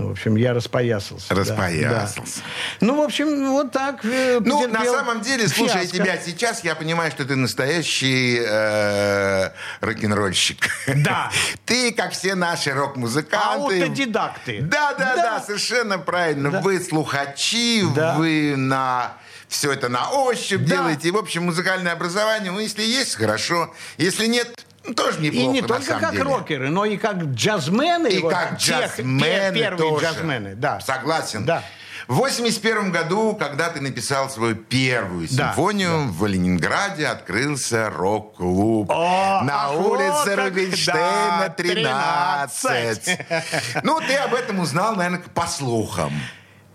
Ну, 0.00 0.08
в 0.08 0.12
общем, 0.12 0.36
я 0.36 0.54
распоясался. 0.54 1.26
да, 1.28 1.34
Распоясался. 1.36 2.40
да. 2.40 2.86
Ну, 2.86 2.96
в 2.96 3.00
общем, 3.02 3.50
вот 3.52 3.70
так. 3.72 4.04
э, 4.04 4.40
Ну, 4.42 4.66
на 4.68 4.84
самом 4.84 5.20
деле, 5.20 5.46
слушая 5.48 5.82
фиаско. 5.82 5.96
тебя 5.98 6.18
сейчас, 6.24 6.64
я 6.64 6.74
понимаю, 6.74 7.10
что 7.10 7.24
ты 7.24 7.36
настоящий 7.36 8.40
э, 8.42 9.50
рок-н-ролльщик. 9.80 10.68
Да. 10.96 11.30
Ты, 11.66 11.92
как 11.92 12.12
все 12.12 12.34
наши 12.34 12.72
рок-музыканты... 12.72 13.82
Аутодидакты. 13.82 14.62
Да, 14.62 14.94
да, 14.94 15.16
да, 15.16 15.22
Да. 15.38 15.40
совершенно 15.40 15.98
правильно. 15.98 16.50
Да. 16.50 16.60
Вы 16.60 16.80
слухачи, 16.80 17.84
Да. 17.94 18.14
вы 18.16 18.54
на... 18.56 19.12
Все 19.48 19.72
это 19.72 19.88
на 19.88 20.10
ощупь 20.10 20.60
Да. 20.60 20.76
делаете. 20.76 21.08
И, 21.08 21.10
в 21.10 21.16
общем, 21.16 21.44
музыкальное 21.44 21.92
образование, 21.92 22.52
ну, 22.52 22.60
если 22.60 22.82
есть, 22.82 23.16
хорошо. 23.16 23.72
Если 23.98 24.26
нет, 24.26 24.64
тоже 24.96 25.20
неплохо, 25.20 25.44
И 25.44 25.46
не 25.46 25.62
только 25.62 25.98
как 25.98 26.12
деле. 26.12 26.22
рокеры, 26.24 26.70
но 26.70 26.84
и 26.84 26.96
как 26.96 27.16
джазмены. 27.22 28.08
И 28.08 28.18
вот 28.18 28.32
как 28.32 28.58
тех- 28.58 28.96
джазмены 28.96 29.24
пер- 29.24 29.52
Первые 29.54 29.90
тоже. 29.90 30.04
джазмены, 30.06 30.54
да. 30.54 30.80
Согласен. 30.80 31.44
Да. 31.44 31.62
В 32.08 32.14
81 32.14 32.90
году, 32.90 33.36
когда 33.38 33.68
ты 33.68 33.80
написал 33.80 34.28
свою 34.30 34.56
первую 34.56 35.28
Да, 35.30 35.48
симфонию, 35.48 36.08
в 36.10 36.26
Ленинграде 36.26 37.06
открылся 37.06 37.88
рок-клуб. 37.90 38.88
На 38.88 39.66
ах, 39.66 39.74
улице 39.78 40.34
вот 40.34 40.44
Рубинштейна, 40.46 41.44
да, 41.46 41.48
13. 41.50 43.04
13. 43.04 43.84
Ну, 43.84 44.00
ты 44.00 44.14
об 44.16 44.34
этом 44.34 44.58
узнал, 44.58 44.96
наверное, 44.96 45.20
по 45.34 45.46
слухам. 45.46 46.12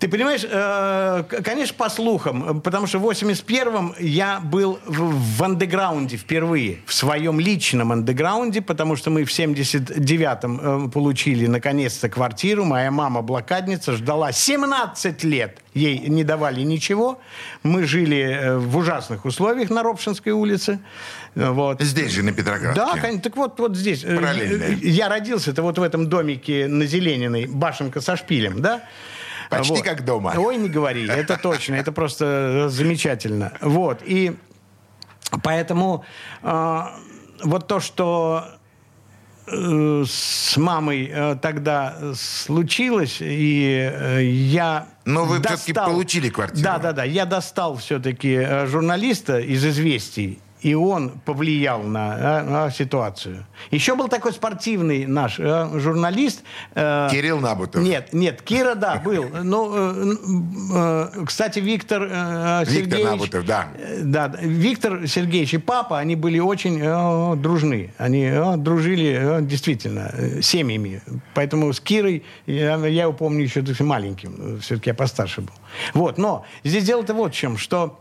Ты 0.06 0.12
понимаешь, 0.12 0.46
э, 0.48 1.24
конечно, 1.44 1.74
по 1.76 1.90
слухам, 1.90 2.58
э, 2.60 2.62
потому 2.62 2.86
что 2.86 3.00
в 3.00 3.10
81-м 3.10 3.96
я 3.98 4.40
был 4.40 4.78
в, 4.86 5.38
в 5.38 5.44
андеграунде 5.44 6.16
впервые, 6.16 6.78
в 6.86 6.94
своем 6.94 7.40
личном 7.40 7.92
андеграунде, 7.92 8.62
потому 8.62 8.98
что 8.98 9.10
мы 9.10 9.24
в 9.26 9.32
79-м 9.32 10.60
э, 10.88 10.90
получили 10.92 11.48
наконец-то 11.48 12.08
квартиру. 12.08 12.66
Моя 12.66 12.92
мама 12.92 13.24
блокадница 13.24 13.94
ждала 13.94 14.32
17 14.32 15.24
лет. 15.24 15.58
Ей 15.74 15.98
не 15.98 16.24
давали 16.24 16.62
ничего. 16.62 17.20
Мы 17.64 17.86
жили 17.86 18.20
э, 18.22 18.58
в 18.60 18.78
ужасных 18.78 19.26
условиях 19.26 19.72
на 19.72 19.82
Робшинской 19.82 20.34
улице. 20.34 20.78
Э, 21.34 21.50
Вот. 21.50 21.82
Здесь 21.82 22.12
же, 22.12 22.22
на 22.22 22.32
Петроградке. 22.32 22.80
Да, 22.80 22.94
конечно. 23.02 23.22
Так 23.24 23.36
вот, 23.38 23.60
вот 23.60 23.76
здесь. 23.76 24.04
Параллельно. 24.04 24.66
э, 24.66 24.74
Я 24.84 25.10
родился-то 25.10 25.64
вот 25.64 25.80
в 25.80 25.82
этом 25.82 26.10
домике 26.10 26.68
на 26.68 26.86
Зелениной, 26.86 27.48
башенка 27.48 28.02
со 28.02 28.16
шпилем, 28.16 28.62
да? 28.62 28.84
Почти 29.50 29.82
как 29.82 30.04
дома. 30.06 30.34
Ой, 30.38 30.58
не 30.58 30.70
говори, 30.70 31.08
это 31.08 31.38
точно, 31.38 31.76
это 31.76 31.92
просто 31.92 32.68
замечательно. 32.70 33.54
Вот, 33.62 34.02
и 34.06 34.36
поэтому 35.44 36.04
э, 36.44 36.82
вот 37.44 37.68
то, 37.68 37.80
что 37.80 38.46
э, 39.48 40.04
с 40.08 40.58
мамой 40.58 41.10
э, 41.14 41.36
тогда 41.42 41.98
случилось, 42.16 43.18
и 43.22 43.90
э, 43.94 44.24
я 44.24 44.88
Но 45.06 45.26
вы 45.26 45.40
достал- 45.40 45.92
получили 45.92 46.30
квартиру. 46.30 46.64
Да, 46.64 46.78
да, 46.78 46.92
да. 46.94 47.04
Я 47.04 47.26
достал 47.26 47.78
все-таки 47.78 48.34
э, 48.34 48.66
журналиста 48.68 49.40
из 49.40 49.66
«Известий» 49.66 50.40
и 50.66 50.74
он 50.74 51.12
повлиял 51.26 51.84
на, 51.84 52.18
э, 52.18 52.44
на 52.50 52.72
ситуацию. 52.72 53.46
Еще 53.70 53.96
был 53.96 54.08
такой 54.08 54.34
спортивный 54.34 55.06
наш 55.06 55.40
э, 55.40 55.70
журналист. 55.76 56.42
Э, 56.74 57.08
Кирилл 57.12 57.40
Набутов. 57.40 57.84
Нет, 57.84 58.14
нет, 58.14 58.42
Кира, 58.42 58.74
да, 58.74 58.96
был. 58.96 59.26
Ну, 59.44 60.16
кстати, 61.24 61.60
Виктор 61.60 62.10
Сергеевич... 62.10 62.94
Виктор 62.94 63.12
Набутов, 63.12 63.46
да. 63.46 63.68
Да, 64.02 64.34
Виктор 64.42 65.08
Сергеевич 65.08 65.54
и 65.54 65.58
папа, 65.60 66.00
они 66.00 66.16
были 66.16 66.40
очень 66.40 66.80
дружны. 67.40 67.94
Они 68.00 68.32
дружили 68.58 69.42
действительно 69.42 70.12
семьями. 70.42 71.04
Поэтому 71.36 71.72
с 71.74 71.80
Кирой, 71.80 72.24
я, 72.48 72.78
я 72.88 73.04
его 73.04 73.14
помню 73.14 73.44
еще 73.44 73.64
маленьким. 73.84 74.60
Все-таки 74.62 74.90
я 74.90 74.96
постарше 74.96 75.42
был. 75.42 75.54
Вот, 75.94 76.18
но 76.18 76.44
здесь 76.64 76.86
дело-то 76.86 77.14
вот 77.14 77.34
в 77.34 77.36
чем, 77.36 77.56
что 77.60 78.00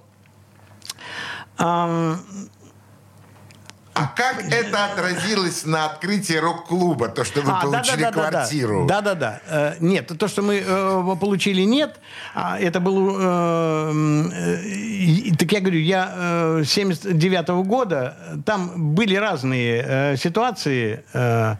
а 3.94 4.08
как 4.08 4.42
это 4.50 4.86
отразилось 4.86 5.64
на 5.64 5.86
открытии 5.86 6.34
рок-клуба, 6.34 7.08
то, 7.08 7.24
что 7.24 7.42
вы 7.42 7.52
а, 7.52 7.60
получили 7.60 8.02
да, 8.02 8.10
да, 8.10 8.30
квартиру? 8.30 8.86
Да-да-да. 8.86 9.40
Э, 9.48 9.74
нет, 9.78 10.10
то, 10.18 10.26
что 10.26 10.42
мы 10.42 10.64
э, 10.66 11.16
получили, 11.20 11.62
нет. 11.62 12.00
А 12.34 12.58
это 12.58 12.80
было... 12.80 13.92
Э, 13.92 13.92
э, 14.32 15.36
так 15.38 15.52
я 15.52 15.60
говорю, 15.60 15.78
я 15.78 16.12
э, 16.12 16.62
79 16.66 17.48
-го 17.48 17.62
года, 17.62 18.16
там 18.44 18.94
были 18.94 19.14
разные 19.14 19.84
э, 19.86 20.16
ситуации. 20.16 21.04
Э, 21.12 21.54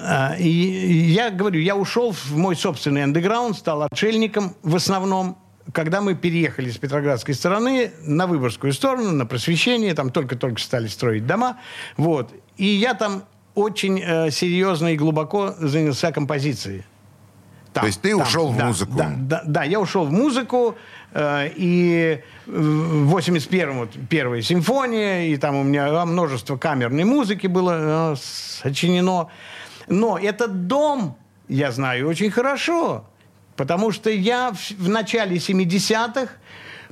э, 0.00 0.38
и 0.38 0.48
я 0.48 1.28
говорю, 1.28 1.60
я 1.60 1.76
ушел 1.76 2.12
в 2.12 2.34
мой 2.34 2.56
собственный 2.56 3.04
андеграунд, 3.04 3.58
стал 3.58 3.82
отшельником 3.82 4.54
в 4.62 4.74
основном 4.74 5.36
когда 5.72 6.00
мы 6.00 6.14
переехали 6.14 6.70
с 6.70 6.78
Петроградской 6.78 7.34
стороны 7.34 7.92
на 8.02 8.26
Выборгскую 8.26 8.72
сторону, 8.72 9.12
на 9.12 9.26
просвещение, 9.26 9.94
там 9.94 10.10
только-только 10.10 10.60
стали 10.60 10.86
строить 10.86 11.26
дома, 11.26 11.58
вот, 11.96 12.32
и 12.56 12.66
я 12.66 12.94
там 12.94 13.24
очень 13.54 14.00
э, 14.00 14.30
серьезно 14.30 14.92
и 14.92 14.96
глубоко 14.96 15.54
занялся 15.58 16.12
композицией. 16.12 16.84
Там, 17.72 17.82
То 17.82 17.86
есть 17.88 18.00
ты 18.00 18.10
там, 18.10 18.22
ушел 18.22 18.52
да, 18.52 18.64
в 18.64 18.66
музыку? 18.68 18.92
Да, 18.96 19.12
да, 19.16 19.42
да, 19.44 19.64
я 19.64 19.80
ушел 19.80 20.04
в 20.04 20.12
музыку, 20.12 20.76
э, 21.12 21.50
и 21.56 22.22
в 22.46 23.16
81-м 23.16 23.78
вот, 23.78 23.90
первая 24.08 24.42
симфония, 24.42 25.26
и 25.26 25.36
там 25.36 25.56
у 25.56 25.62
меня 25.62 26.04
множество 26.04 26.56
камерной 26.56 27.04
музыки 27.04 27.46
было 27.46 28.12
э, 28.12 28.16
сочинено. 28.18 29.28
Но 29.88 30.18
этот 30.18 30.66
дом 30.66 31.16
я 31.48 31.70
знаю 31.72 32.08
очень 32.08 32.30
хорошо. 32.30 33.04
Потому 33.56 33.90
что 33.92 34.10
я 34.10 34.52
в, 34.52 34.70
в 34.72 34.88
начале 34.88 35.36
70-х 35.36 36.28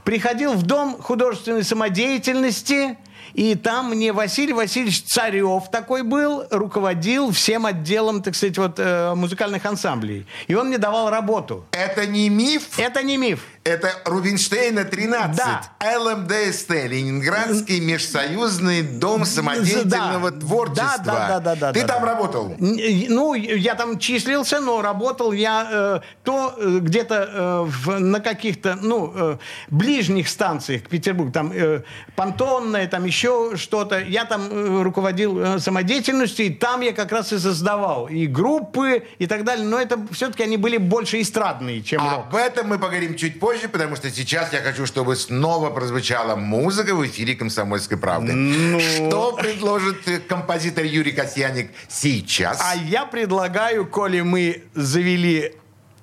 приходил 0.05 0.55
в 0.55 0.63
Дом 0.63 0.97
художественной 1.01 1.65
самодеятельности– 1.65 2.99
и 3.35 3.57
там 3.57 3.91
мне 3.91 4.13
Василий 4.13 4.53
Васильевич 4.53 5.03
Царев 5.03 5.69
такой 5.71 6.03
был, 6.03 6.45
руководил 6.51 7.33
всем 7.33 7.67
отделом, 7.67 8.23
так 8.23 8.37
сказать, 8.37 8.57
вот, 8.59 8.75
э, 8.79 9.15
музыкальных 9.15 9.67
ансамблей. 9.67 10.27
И 10.47 10.55
он 10.55 10.69
мне 10.69 10.79
давал 10.79 11.11
работу. 11.11 11.67
Это 11.73 12.07
не 12.07 12.29
миф? 12.29 12.79
Это 12.79 13.03
не 13.03 13.17
миф. 13.17 13.45
Это 13.65 13.95
Рубинштейна 14.05 14.85
13. 14.85 15.37
Да. 15.37 15.63
ЛМДСТ, 15.99 16.71
Ленинградский 16.71 17.81
межсоюзный 17.81 18.83
дом 18.83 19.25
самодеятельного 19.25 20.31
да. 20.31 20.41
творчества. 20.41 20.99
Да, 21.03 21.29
да, 21.29 21.41
да, 21.41 21.41
да, 21.41 21.55
да. 21.55 21.73
Ты 21.73 21.81
да, 21.81 21.87
там 21.87 22.03
да. 22.03 22.09
работал? 22.09 22.55
Ну, 22.59 23.33
я 23.33 23.75
там 23.75 23.99
числился, 23.99 24.61
но 24.61 24.83
работал 24.83 25.33
я 25.33 25.67
э, 25.71 26.01
то 26.25 26.55
э, 26.59 26.79
где-то 26.83 27.71
э, 27.87 27.99
на 27.99 28.21
каких-то, 28.21 28.77
ну, 28.83 29.13
э, 29.15 29.39
ближних 29.69 30.29
станциях 30.29 30.83
к 30.83 30.89
Петербургу. 30.91 31.33
Там 31.33 31.51
э, 31.55 31.81
понтонная, 32.17 32.87
там 32.87 33.07
еще 33.07 33.53
что-то. 33.57 33.99
Я 33.99 34.27
там 34.27 34.47
э, 34.51 34.83
руководил 34.83 35.41
э, 35.41 35.59
самодеятельностью, 35.59 36.45
и 36.47 36.51
там 36.51 36.83
я 36.83 36.93
как 36.93 37.13
раз 37.13 37.33
и 37.33 37.39
создавал 37.39 38.09
и 38.09 38.27
группы, 38.27 39.05
и 39.19 39.27
так 39.27 39.45
далее. 39.45 39.67
Но 39.67 39.81
это 39.81 39.99
все-таки 40.11 40.43
они 40.43 40.59
были 40.59 40.77
больше 40.77 41.23
эстрадные, 41.23 41.83
чем 41.83 42.03
а 42.03 42.17
Об 42.17 42.35
этом 42.35 42.69
мы 42.69 42.79
поговорим 42.79 43.17
чуть 43.17 43.41
позже, 43.41 43.54
потому 43.63 43.97
что 43.97 44.11
сейчас 44.11 44.53
я 44.53 44.61
хочу, 44.61 44.87
чтобы 44.87 45.17
снова 45.17 45.71
прозвучала 45.71 46.37
музыка 46.37 46.95
в 46.95 47.07
эфире 47.07 47.35
«Комсомольской 47.35 47.97
правды». 47.97 48.33
Ну... 48.33 48.81
Что 48.81 49.33
предложит 49.33 50.07
э, 50.09 50.19
композитор 50.21 50.85
Юрий 50.85 51.13
Касьяник 51.13 51.71
сейчас? 51.89 52.61
А 52.61 52.75
я 52.75 53.07
предлагаю, 53.07 53.87
коли 53.87 54.21
мы 54.21 54.65
завели 54.75 55.55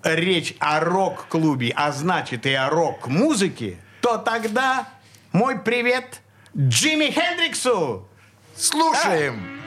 речь 0.03 0.55
о 0.59 0.79
рок-клубе, 0.79 1.73
а 1.75 1.91
значит 1.91 2.45
и 2.45 2.53
о 2.53 2.69
рок-музыке, 2.69 3.77
то 4.01 4.17
тогда 4.17 4.87
мой 5.31 5.59
привет 5.59 6.21
Джимми 6.57 7.11
Хендриксу. 7.11 8.07
Слушаем. 8.55 9.33
Легенды 9.33 9.60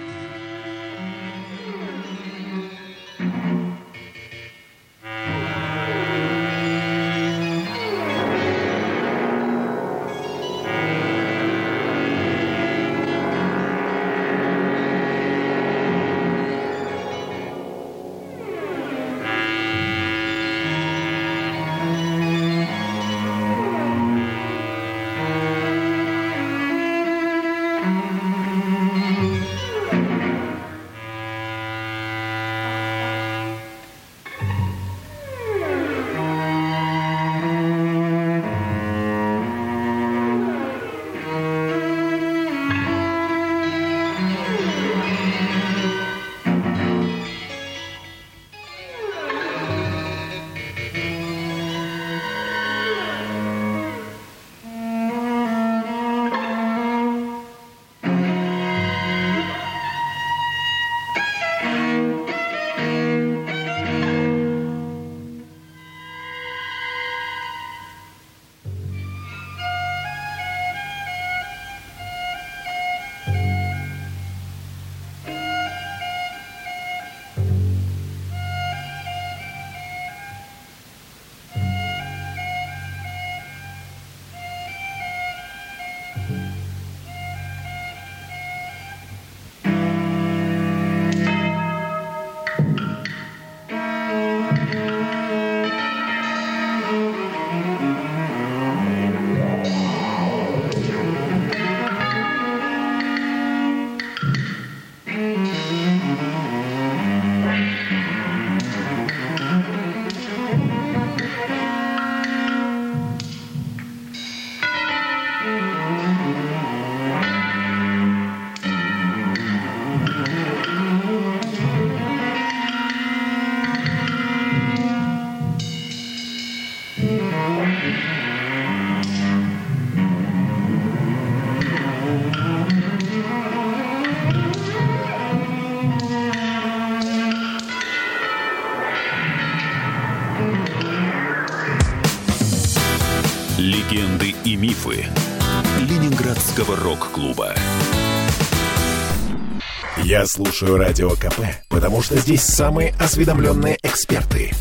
Я 150.15 150.27
слушаю 150.27 150.77
Радио 150.77 151.11
КП, 151.11 151.41
потому 151.69 152.01
что 152.01 152.17
здесь 152.17 152.45
самые 152.45 152.95
осведомленные 153.01 153.77
эксперты. 153.83 154.53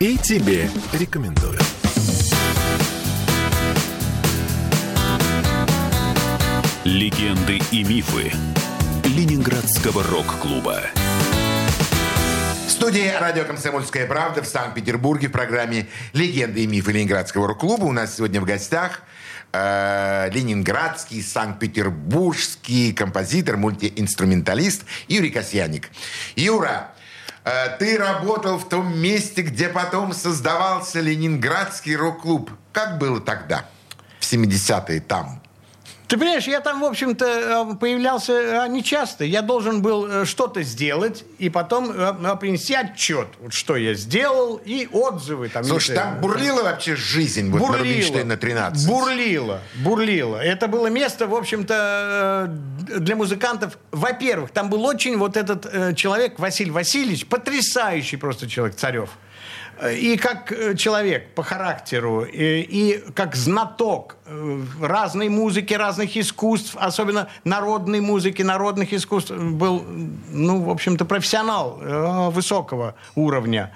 И 0.00 0.18
тебе 0.18 0.68
рекомендую. 0.92 1.56
Легенды 6.82 7.60
и 7.70 7.84
мифы 7.84 8.32
Ленинградского 9.04 10.02
рок-клуба. 10.02 10.80
В 12.66 12.70
студии 12.72 13.08
радио 13.20 13.44
«Комсомольская 13.44 14.08
правда» 14.08 14.42
в 14.42 14.48
Санкт-Петербурге 14.48 15.28
в 15.28 15.32
программе 15.32 15.86
«Легенды 16.12 16.64
и 16.64 16.66
мифы 16.66 16.90
Ленинградского 16.90 17.46
рок-клуба». 17.46 17.84
У 17.84 17.92
нас 17.92 18.16
сегодня 18.16 18.40
в 18.40 18.44
гостях 18.44 19.02
э, 19.52 20.30
ленинградский, 20.32 21.22
санкт-петербургский 21.22 22.92
композитор, 22.92 23.56
мультиинструменталист 23.56 24.84
Юрий 25.08 25.30
Касьяник. 25.30 25.90
Юра, 26.34 26.92
э, 27.44 27.76
ты 27.78 27.98
работал 27.98 28.58
в 28.58 28.68
том 28.68 28.98
месте, 28.98 29.42
где 29.42 29.68
потом 29.68 30.12
создавался 30.12 31.00
Ленинградский 31.00 31.96
рок-клуб. 31.96 32.50
Как 32.72 32.98
было 32.98 33.20
тогда, 33.20 33.64
в 34.20 34.24
70-е 34.24 35.00
там? 35.00 35.42
Ты 36.08 36.18
понимаешь, 36.18 36.46
я 36.46 36.60
там, 36.60 36.80
в 36.82 36.84
общем-то, 36.84 37.24
э, 37.72 37.74
появлялся 37.76 38.32
э, 38.32 38.68
нечасто. 38.68 39.24
Я 39.24 39.42
должен 39.42 39.82
был 39.82 40.06
э, 40.06 40.24
что-то 40.24 40.62
сделать 40.62 41.24
и 41.38 41.50
потом 41.50 41.88
принести 42.38 42.74
отчет, 42.74 43.26
вот 43.40 43.52
что 43.52 43.76
я 43.76 43.94
сделал, 43.94 44.60
и 44.64 44.88
отзывы. 44.92 45.48
Там, 45.48 45.64
Слушай, 45.64 45.96
там 45.96 46.20
бурлила 46.20 46.62
вообще 46.62 46.94
жизнь 46.94 47.50
вот 47.50 47.58
бурлила, 47.58 47.76
на 47.76 47.78
Рубинштейна 47.78 48.36
13? 48.36 48.88
Бурлила, 48.88 49.60
бурлила. 49.76 50.36
Это 50.36 50.68
было 50.68 50.86
место, 50.86 51.26
в 51.26 51.34
общем-то, 51.34 52.54
для 52.98 53.16
музыкантов. 53.16 53.76
Во-первых, 53.90 54.50
там 54.52 54.70
был 54.70 54.84
очень 54.84 55.16
вот 55.16 55.36
этот 55.36 55.96
человек, 55.96 56.38
Василий 56.38 56.70
Васильевич, 56.70 57.26
потрясающий 57.26 58.16
просто 58.16 58.48
человек, 58.48 58.76
Царев 58.76 59.10
и 59.92 60.16
как 60.16 60.54
человек 60.78 61.34
по 61.34 61.42
характеру, 61.42 62.24
и, 62.24 62.60
и 62.60 63.04
как 63.12 63.36
знаток 63.36 64.15
разной 64.80 65.28
музыки, 65.28 65.74
разных 65.74 66.16
искусств, 66.16 66.76
особенно 66.78 67.28
народной 67.44 68.00
музыки, 68.00 68.42
народных 68.42 68.92
искусств, 68.92 69.30
был, 69.30 69.84
ну, 70.30 70.62
в 70.62 70.70
общем-то, 70.70 71.04
профессионал 71.04 71.78
э, 71.80 72.30
высокого 72.30 72.94
уровня. 73.14 73.72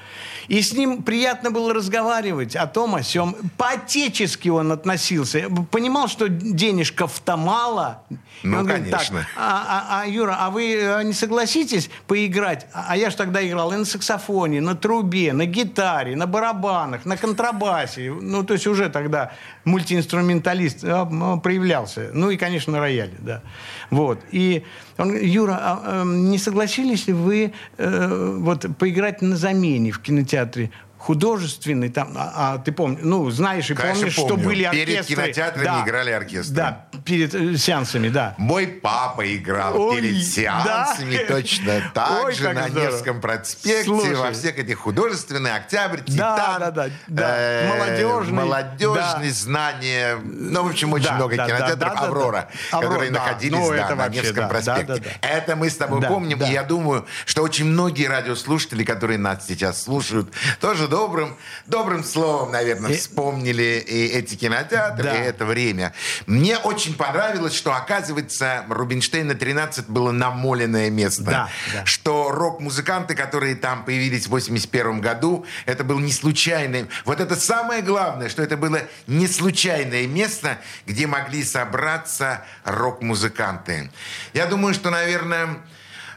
И 0.48 0.60
с 0.60 0.72
ним 0.72 1.02
приятно 1.02 1.50
было 1.50 1.72
разговаривать 1.72 2.56
о 2.56 2.66
том, 2.66 2.96
о 2.96 3.02
сем. 3.02 3.36
По-отечески 3.56 4.48
он 4.48 4.72
относился. 4.72 5.48
Понимал, 5.70 6.08
что 6.08 6.28
денежков-то 6.28 7.36
мало. 7.36 8.02
Ну, 8.42 8.58
он 8.58 8.66
конечно. 8.66 8.90
Говорит, 8.90 9.10
так, 9.10 9.26
а, 9.36 9.64
а, 9.68 10.02
а, 10.02 10.06
Юра, 10.08 10.36
а 10.40 10.50
вы 10.50 10.74
э, 10.74 11.02
не 11.04 11.12
согласитесь 11.12 11.90
поиграть? 12.06 12.66
А, 12.72 12.86
а 12.88 12.96
я 12.96 13.10
же 13.10 13.16
тогда 13.16 13.46
играл 13.46 13.72
и 13.72 13.76
на 13.76 13.84
саксофоне, 13.84 14.60
на 14.60 14.74
трубе, 14.74 15.32
на 15.32 15.46
гитаре, 15.46 16.16
на 16.16 16.26
барабанах, 16.26 17.04
на 17.04 17.16
контрабасе. 17.16 18.10
Ну, 18.10 18.42
то 18.42 18.54
есть 18.54 18.66
уже 18.66 18.88
тогда 18.88 19.32
мультиинструменталист 19.64 20.39
а, 20.84 21.36
проявлялся. 21.36 22.10
Ну 22.12 22.30
и, 22.30 22.36
конечно, 22.36 22.72
на 22.72 22.80
рояле, 22.80 23.14
да. 23.18 23.42
Вот. 23.90 24.20
И 24.30 24.64
он 24.98 25.16
Юра, 25.16 25.58
а, 25.60 25.82
а, 25.84 26.04
не 26.04 26.38
согласились 26.38 27.06
ли 27.06 27.12
вы 27.12 27.52
э, 27.78 28.36
вот, 28.38 28.66
поиграть 28.78 29.22
на 29.22 29.36
замене 29.36 29.90
в 29.90 30.00
кинотеатре? 30.00 30.70
Художественный 31.00 31.88
там, 31.88 32.12
а, 32.16 32.32
а 32.54 32.58
ты 32.58 32.72
помнишь, 32.72 33.00
ну 33.02 33.30
знаешь 33.30 33.70
и 33.70 33.74
Конечно, 33.74 34.00
помнишь, 34.00 34.16
помню. 34.16 34.28
что 34.36 34.36
были 34.48 34.68
перед 34.70 34.88
оркестры. 35.00 35.14
кинотеатрами 35.16 35.64
да, 35.64 35.82
играли 35.84 36.10
оркестры. 36.10 36.54
Да, 36.54 36.84
перед 37.06 37.34
э, 37.34 37.56
сеансами, 37.56 38.08
да. 38.10 38.34
Мой 38.36 38.66
папа 38.66 39.34
играл 39.34 39.80
Ой, 39.80 39.96
перед 40.00 40.22
сеансами 40.22 41.16
да. 41.16 41.24
точно 41.34 41.90
так 41.94 42.24
Ой, 42.24 42.34
же 42.34 42.52
на 42.52 42.68
здорово. 42.68 42.92
Невском 42.92 43.20
проспекте, 43.22 43.84
Слушай. 43.84 44.14
во 44.14 44.32
всех 44.32 44.58
этих 44.58 44.78
художественных, 44.78 45.56
Октябрь, 45.56 46.00
Да, 46.06 46.06
Титан, 46.06 46.60
да, 46.60 46.70
да, 46.70 46.88
да. 47.08 47.34
э, 47.38 47.68
Молодежный, 47.68 48.32
молодежный, 48.34 49.28
да. 49.28 49.34
знание, 49.34 50.18
ну, 50.22 50.64
в 50.64 50.66
общем, 50.68 50.92
очень 50.92 51.06
Да, 51.06 51.14
много 51.14 51.36
да, 51.36 51.46
кинотеатров, 51.46 51.78
да, 51.78 51.86
да, 51.88 51.94
да, 51.94 52.06
Аврора, 52.06 52.48
да. 52.72 52.80
которые 52.80 53.10
да. 53.10 53.18
находились 53.20 53.56
Ну, 53.58 53.70
да, 53.74 53.88
на 53.88 53.94
вообще, 53.96 54.20
Невском 54.20 54.36
да, 54.36 54.48
проспекте. 54.48 54.84
да, 54.84 54.94
да, 54.96 55.02
да. 55.22 55.28
Это 55.28 55.56
мы 55.56 55.70
с 55.70 55.76
тобой 55.76 56.00
Да, 56.02 56.08
помним, 56.08 56.38
да. 56.38 56.48
и 56.48 56.52
я 56.52 56.62
думаю, 56.62 57.06
что 57.24 57.42
очень 57.42 57.64
многие 57.64 58.06
радиослушатели, 58.06 58.84
которые 58.84 59.18
нас 59.18 59.46
сейчас 59.46 59.82
слушают, 59.82 60.30
тоже 60.60 60.89
добрым, 60.90 61.36
добрым 61.66 62.04
словом, 62.04 62.50
наверное, 62.52 62.94
вспомнили 62.94 63.82
и 63.86 64.08
эти 64.08 64.34
кинотеатры, 64.34 65.04
Да. 65.04 65.14
и 65.16 65.20
это 65.20 65.46
время. 65.46 65.94
Мне 66.26 66.58
очень 66.58 66.94
понравилось, 66.94 67.54
что, 67.54 67.72
оказывается, 67.72 68.66
Рубинштейна 68.68 69.34
13 69.34 69.88
было 69.88 70.10
намоленное 70.10 70.90
место. 70.90 71.22
Да, 71.22 71.48
да. 71.72 71.86
Что 71.86 72.30
рок-музыканты, 72.30 73.14
которые 73.14 73.54
там 73.54 73.84
появились 73.84 74.26
в 74.26 74.30
81 74.30 75.00
году, 75.00 75.46
это 75.64 75.84
был 75.84 75.98
не 75.98 76.12
случайный... 76.12 76.86
Вот 77.04 77.20
это 77.20 77.36
самое 77.36 77.80
главное, 77.82 78.28
что 78.28 78.42
это 78.42 78.56
было 78.56 78.80
не 79.06 79.28
случайное 79.28 80.06
место, 80.06 80.58
где 80.86 81.06
могли 81.06 81.44
собраться 81.44 82.44
рок-музыканты. 82.64 83.90
Я 84.34 84.46
думаю, 84.46 84.74
что, 84.74 84.90
наверное... 84.90 85.56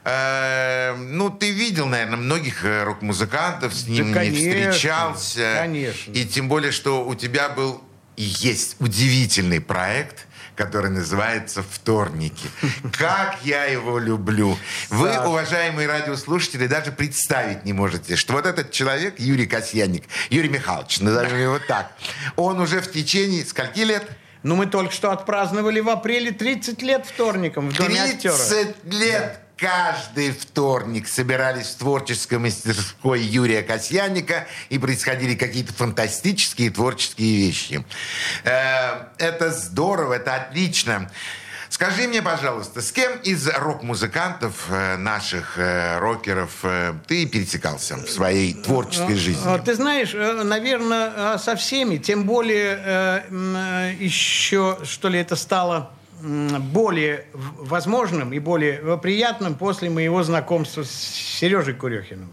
э, 0.05 0.95
ну, 0.95 1.29
ты 1.29 1.51
видел, 1.51 1.87
наверное, 1.87 2.17
многих 2.17 2.65
э, 2.65 2.83
рок-музыкантов, 2.83 3.73
с 3.73 3.87
ними 3.87 4.13
конечно, 4.13 4.71
встречался. 4.71 5.55
конечно. 5.59 6.11
И 6.11 6.25
тем 6.25 6.47
более, 6.49 6.71
что 6.71 7.05
у 7.05 7.15
тебя 7.15 7.49
был 7.49 7.81
и 8.15 8.23
есть 8.23 8.75
удивительный 8.79 9.59
проект, 9.59 10.27
который 10.55 10.91
называется 10.91 11.63
«Вторники». 11.63 12.47
Как 12.97 13.39
я 13.43 13.65
его 13.65 13.97
люблю. 13.97 14.57
Вы, 14.89 15.17
уважаемые 15.19 15.87
радиослушатели, 15.87 16.67
даже 16.67 16.91
представить 16.91 17.65
не 17.65 17.73
можете, 17.73 18.15
что 18.15 18.33
вот 18.33 18.45
этот 18.45 18.71
человек, 18.71 19.19
Юрий 19.19 19.47
Касьянник, 19.47 20.03
Юрий 20.29 20.49
Михайлович, 20.49 20.99
назовем 20.99 21.39
его 21.39 21.59
так, 21.59 21.91
он 22.35 22.59
уже 22.59 22.81
в 22.81 22.91
течение 22.91 23.43
скольки 23.45 23.79
лет? 23.79 24.05
Ну, 24.43 24.55
мы 24.55 24.65
только 24.65 24.93
что 24.93 25.11
отпраздновали 25.11 25.79
в 25.79 25.89
апреле 25.89 26.31
30 26.31 26.81
лет 26.81 27.05
вторником 27.05 27.69
в 27.69 27.77
Доме 27.77 28.01
актера. 28.01 28.35
30 28.35 28.75
лет 28.93 29.39
каждый 29.63 30.31
вторник 30.31 31.07
собирались 31.07 31.67
в 31.67 31.77
творческой 31.77 32.37
мастерской 32.37 33.21
Юрия 33.21 33.61
Касьяника 33.61 34.45
и 34.67 34.77
происходили 34.77 35.35
какие-то 35.35 35.71
фантастические 35.73 36.69
творческие 36.69 37.37
вещи. 37.37 37.85
Э, 38.43 39.05
Это 39.17 39.51
здорово, 39.51 40.15
это 40.15 40.35
отлично. 40.35 41.09
Скажи 41.69 42.09
мне, 42.09 42.21
пожалуйста, 42.21 42.81
с 42.81 42.91
кем 42.91 43.13
из 43.23 43.47
рок-музыкантов 43.47 44.65
э, 44.69 44.97
наших 44.97 45.57
э, 45.57 45.97
рокеров 45.97 46.65
ты 47.07 47.25
пересекался 47.25 47.95
в 47.95 48.09
своей 48.09 48.53
творческой 48.53 49.15
жизни? 49.15 49.43
А, 49.45 49.59
Ты 49.59 49.75
знаешь, 49.75 50.11
наверное, 50.13 51.37
со 51.37 51.55
всеми, 51.55 51.97
тем 51.97 52.25
более 52.25 53.23
еще, 53.97 54.79
что 54.83 55.07
ли, 55.07 55.19
это 55.19 55.37
стало 55.37 55.89
более 56.23 57.25
возможным 57.33 58.31
и 58.31 58.39
более 58.39 58.97
приятным 58.97 59.55
после 59.55 59.89
моего 59.89 60.23
знакомства 60.23 60.83
с 60.83 60.91
Сережей 60.91 61.73
Курехиным. 61.73 62.29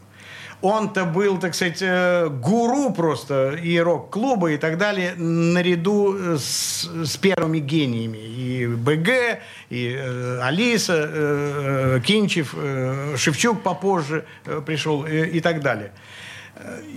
Он-то 0.62 1.06
был, 1.06 1.38
так 1.38 1.54
сказать, 1.54 1.78
э, 1.80 2.28
гуру 2.28 2.92
просто 2.92 3.52
и 3.52 3.78
рок-клуба 3.78 4.52
и 4.52 4.58
так 4.58 4.76
далее, 4.76 5.14
наряду 5.16 6.14
э, 6.14 6.36
с, 6.38 6.84
с 6.84 7.16
первыми 7.16 7.60
гениями. 7.60 8.18
И 8.18 8.66
БГ, 8.66 9.40
и 9.70 9.96
э, 9.98 10.40
Алиса, 10.42 10.96
э, 10.96 11.96
э, 11.96 12.00
Кинчев, 12.04 12.54
э, 12.54 13.14
Шевчук 13.16 13.62
попозже 13.62 14.26
э, 14.44 14.60
пришел 14.64 15.06
э, 15.06 15.28
и 15.28 15.40
так 15.40 15.62
далее. 15.62 15.92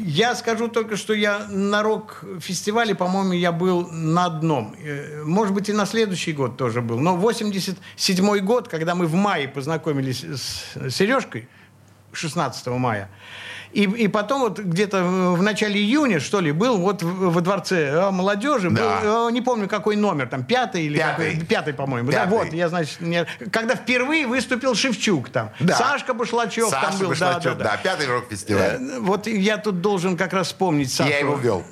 Я 0.06 0.36
скажу 0.36 0.68
только, 0.68 0.96
что 0.98 1.14
я 1.14 1.48
на 1.50 1.84
рок-фестивале, 1.84 2.96
по-моему, 2.96 3.34
я 3.34 3.52
был 3.52 3.88
на 3.92 4.26
одном. 4.26 4.76
Э, 4.84 5.24
Может 5.24 5.54
быть, 5.54 5.70
и 5.70 5.74
на 5.74 5.86
следующий 5.86 6.34
год 6.34 6.58
тоже 6.58 6.82
был. 6.82 7.00
Но 7.00 7.16
87 7.16 8.40
год, 8.40 8.68
когда 8.68 8.96
мы 8.96 9.08
в 9.08 9.14
мае 9.14 9.48
познакомились 9.48 10.24
с 10.24 10.90
Сережкой, 10.90 11.48
16 12.12 12.68
мая, 12.68 13.10
и, 13.74 13.84
и 13.84 14.08
потом 14.08 14.42
вот 14.42 14.60
где-то 14.60 15.04
в 15.04 15.42
начале 15.42 15.80
июня, 15.80 16.20
что 16.20 16.40
ли, 16.40 16.52
был 16.52 16.78
вот 16.78 17.02
во 17.04 17.42
дворце 17.42 17.88
э, 17.90 18.12
молодежи, 18.12 18.70
Да. 18.70 19.00
был, 19.02 19.28
э, 19.30 19.32
не 19.32 19.42
помню 19.42 19.68
какой 19.68 19.96
номер, 19.96 20.28
там 20.28 20.44
пятый 20.44 20.84
или 20.86 20.98
Пятый. 20.98 21.32
какой, 21.32 21.46
пятый, 21.46 21.74
по-моему. 21.74 22.12
Да, 22.12 22.26
вот, 22.26 22.54
я, 22.54 22.70
значит, 22.70 23.02
не- 23.02 23.26
когда 23.52 23.76
впервые 23.76 24.28
выступил 24.28 24.76
Шевчук 24.76 25.30
там. 25.30 25.50
Да. 25.60 25.76
Сашка 25.76 26.14
Башлачев 26.14 26.70
Саша 26.70 26.88
там 26.88 27.00
был. 27.00 27.10
Башлачев, 27.10 27.56
да, 27.58 27.64
да, 27.64 27.72
да, 27.72 27.78
пятый 27.78 28.08
рок-фестиваль. 28.08 28.62
Э, 28.80 29.00
Вот 29.00 29.28
я 29.28 29.58
тут 29.58 29.82
должен 29.82 30.18
как 30.18 30.34
раз 30.34 30.48
вспомнить 30.48 30.92
Сашу. 30.94 31.10
Я 31.10 31.20
его 31.20 31.36
вел. 31.36 31.64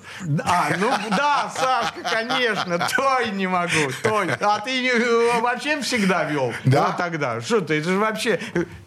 А, 0.44 0.70
ну 0.80 0.90
да, 1.12 1.52
Сашка, 1.56 2.02
конечно, 2.10 2.88
той 2.96 3.32
не 3.32 3.48
могу, 3.48 3.92
той. 4.04 4.28
А 4.40 4.60
ты 4.60 4.82
не- 4.82 5.40
вообще 5.42 5.80
всегда 5.82 6.24
вел? 6.24 6.54
Да. 6.66 6.88
Вот 6.88 6.98
тогда. 6.98 7.42
Что 7.42 7.62
ты, 7.62 7.76
это 7.80 7.90
же 7.90 7.98
вообще... 8.00 8.40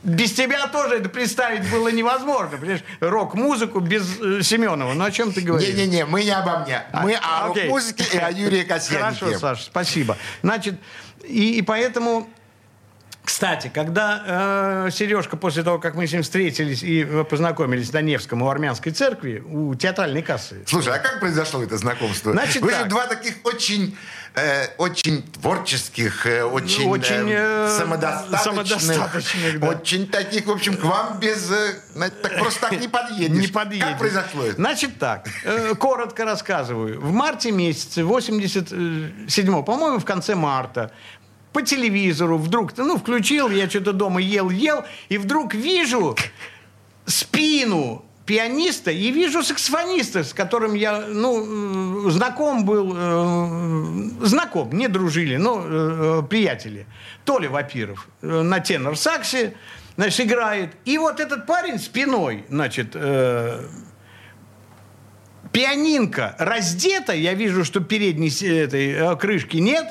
Без 0.02 0.32
тебя 0.32 0.66
тоже 0.66 0.96
это 0.96 1.08
представить 1.08 1.70
было 1.70 1.88
невозможно, 1.88 2.58
понимаешь? 2.58 2.82
Рок-музыку 3.10 3.80
без 3.80 4.20
э, 4.20 4.42
Семенова. 4.42 4.94
Ну, 4.94 5.04
о 5.04 5.10
чем 5.10 5.32
ты 5.32 5.40
говоришь? 5.40 5.68
Не-не-не, 5.68 6.04
мы 6.04 6.24
не 6.24 6.30
обо 6.30 6.58
мне. 6.58 6.82
Мы 6.92 7.14
А, 7.14 7.44
о 7.44 7.48
рок-музыке 7.48 8.04
и 8.12 8.16
о 8.18 8.30
Юрии 8.30 8.64
Касьянике. 8.64 9.18
Хорошо, 9.20 9.38
Саш, 9.38 9.64
спасибо. 9.64 10.16
Значит, 10.42 10.74
и, 11.22 11.58
и 11.58 11.62
поэтому... 11.62 12.28
Кстати, 13.24 13.70
когда 13.72 14.86
э, 14.86 14.90
Сережка, 14.92 15.36
после 15.38 15.62
того, 15.62 15.78
как 15.78 15.94
мы 15.94 16.06
с 16.06 16.12
ним 16.12 16.22
встретились 16.22 16.82
и 16.82 17.02
э, 17.02 17.24
познакомились 17.24 17.90
на 17.92 18.02
Невском 18.02 18.42
у 18.42 18.50
армянской 18.50 18.92
церкви, 18.92 19.40
у 19.40 19.74
театральной 19.74 20.20
кассы, 20.20 20.62
Слушай, 20.66 20.94
а 20.94 20.98
как 20.98 21.20
произошло 21.20 21.62
это 21.62 21.78
знакомство? 21.78 22.32
Значит 22.32 22.62
Вы 22.62 22.70
же 22.70 22.76
так. 22.76 22.88
два 22.88 23.06
таких 23.06 23.36
очень, 23.44 23.96
э, 24.34 24.66
очень 24.76 25.22
творческих, 25.22 26.26
э, 26.26 26.44
очень, 26.44 26.86
Очень, 26.86 27.30
э, 27.30 27.74
самодостаточных, 27.78 28.40
самодостаточных, 28.42 29.60
да. 29.60 29.68
очень 29.68 30.06
таких, 30.06 30.44
в 30.44 30.50
общем, 30.50 30.76
к 30.76 30.84
вам 30.84 31.18
без, 31.18 31.50
э, 31.50 32.10
так 32.22 32.38
просто 32.38 32.60
так 32.68 32.78
не 32.78 32.88
подъедешь. 32.88 33.40
Не 33.40 33.46
подъедешь. 33.46 33.86
Как 33.88 33.98
произошло 33.98 34.44
это? 34.44 34.56
Значит 34.56 34.98
так, 34.98 35.26
э, 35.44 35.74
коротко 35.76 36.26
рассказываю. 36.26 37.00
В 37.00 37.10
марте 37.10 37.52
месяце 37.52 38.02
87-го, 38.02 39.62
по-моему, 39.62 39.98
в 39.98 40.04
конце 40.04 40.34
марта, 40.34 40.92
по 41.54 41.62
телевизору 41.62 42.36
вдруг, 42.36 42.76
ну, 42.76 42.98
включил, 42.98 43.48
я 43.48 43.70
что-то 43.70 43.92
дома 43.92 44.20
ел-ел, 44.20 44.84
и 45.08 45.18
вдруг 45.18 45.54
вижу 45.54 46.16
спину 47.06 48.04
пианиста 48.26 48.90
и 48.90 49.10
вижу 49.12 49.42
саксофониста, 49.42 50.24
с 50.24 50.34
которым 50.34 50.74
я, 50.74 51.00
ну, 51.08 52.08
э, 52.08 52.10
знаком 52.10 52.64
был, 52.64 52.92
э, 52.96 54.26
знаком, 54.26 54.72
не 54.72 54.88
дружили, 54.88 55.36
но 55.36 55.62
э, 55.64 56.20
э, 56.22 56.22
приятели. 56.28 56.86
Толя 57.24 57.48
Вапиров 57.48 58.08
э, 58.22 58.42
на 58.42 58.58
тенор-саксе, 58.58 59.54
значит, 59.96 60.26
играет. 60.26 60.70
И 60.84 60.98
вот 60.98 61.20
этот 61.20 61.46
парень 61.46 61.78
спиной, 61.78 62.46
значит, 62.48 62.92
э, 62.94 63.64
пианинка 65.52 66.34
раздета, 66.38 67.12
я 67.12 67.34
вижу, 67.34 67.64
что 67.64 67.78
передней 67.78 68.30
этой 68.44 69.16
крышки 69.18 69.58
нет, 69.58 69.86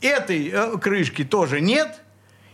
этой 0.00 0.48
э, 0.48 0.78
крышки 0.78 1.24
тоже 1.24 1.60
нет, 1.60 2.00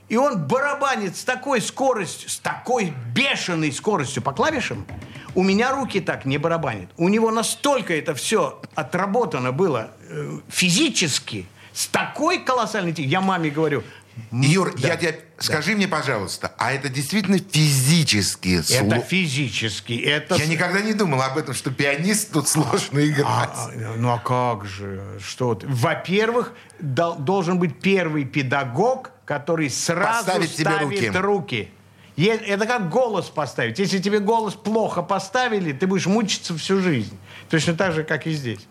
и 0.09 0.17
он 0.17 0.47
барабанит 0.47 1.17
с 1.17 1.25
такой 1.25 1.61
скоростью, 1.61 2.29
с 2.29 2.39
такой 2.39 2.93
бешеной 3.15 3.73
скоростью 3.73 4.23
по 4.23 4.33
клавишам, 4.33 4.87
у 5.35 5.43
меня 5.43 5.73
руки 5.73 6.01
так 6.01 6.25
не 6.25 6.39
барабанят. 6.39 6.91
У 6.97 7.09
него 7.09 7.31
настолько 7.31 7.95
это 7.95 8.15
все 8.15 8.61
отработано 8.75 9.53
было 9.53 9.91
э, 10.09 10.39
физически, 10.49 11.47
с 11.73 11.89
такой 11.89 12.39
колоссальной... 12.39 12.95
Я 12.97 13.21
маме 13.21 13.51
говорю, 13.51 13.83
Юр, 14.31 14.75
да, 14.79 14.89
я 14.89 14.97
тебе, 14.97 15.21
скажи 15.39 15.75
мне, 15.75 15.89
пожалуйста, 15.89 16.53
а 16.59 16.73
это 16.73 16.89
действительно 16.89 17.39
физически 17.39 18.61
это 18.73 18.97
сло- 18.97 19.05
физически, 19.07 19.93
это... 19.95 20.37
Я 20.37 20.47
никогда 20.47 20.81
не 20.81 20.93
думал 20.95 21.23
об 21.23 21.37
этом, 21.39 21.55
что 21.55 21.71
пианист 21.71 22.33
тут 22.33 22.49
сложно 22.49 23.05
играть. 23.07 23.27
А, 23.27 23.71
ну 23.97 24.11
а 24.13 24.19
как 24.19 24.65
же? 24.67 25.19
Что 25.25 25.55
ты? 25.55 25.67
Во-первых, 25.69 26.53
дол- 26.81 27.17
должен 27.17 27.59
быть 27.59 27.81
первый 27.81 28.25
педагог, 28.25 29.11
который 29.25 29.71
сразу 29.71 30.27
Поставит 30.27 30.53
тебе 30.55 30.65
ставит 30.65 30.83
руки. 30.83 31.19
руки. 31.19 31.69
Е- 32.17 32.37
Это 32.47 32.67
как 32.67 32.91
голос 32.91 33.27
поставить. 33.27 33.79
Если 33.79 33.99
тебе 33.99 34.21
голос 34.21 34.55
плохо 34.55 35.03
поставили, 35.03 35.73
ты 35.73 35.87
будешь 35.87 36.07
мучиться 36.07 36.57
всю 36.57 36.81
жизнь. 36.81 37.17
Точно 37.51 37.75
так 37.75 37.93
же, 37.93 38.05
как 38.05 38.27
и 38.27 38.33
здесь. 38.33 38.67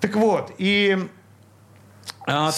Так 0.00 0.16
вот, 0.16 0.54
и 0.56 0.96
а, 0.98 1.08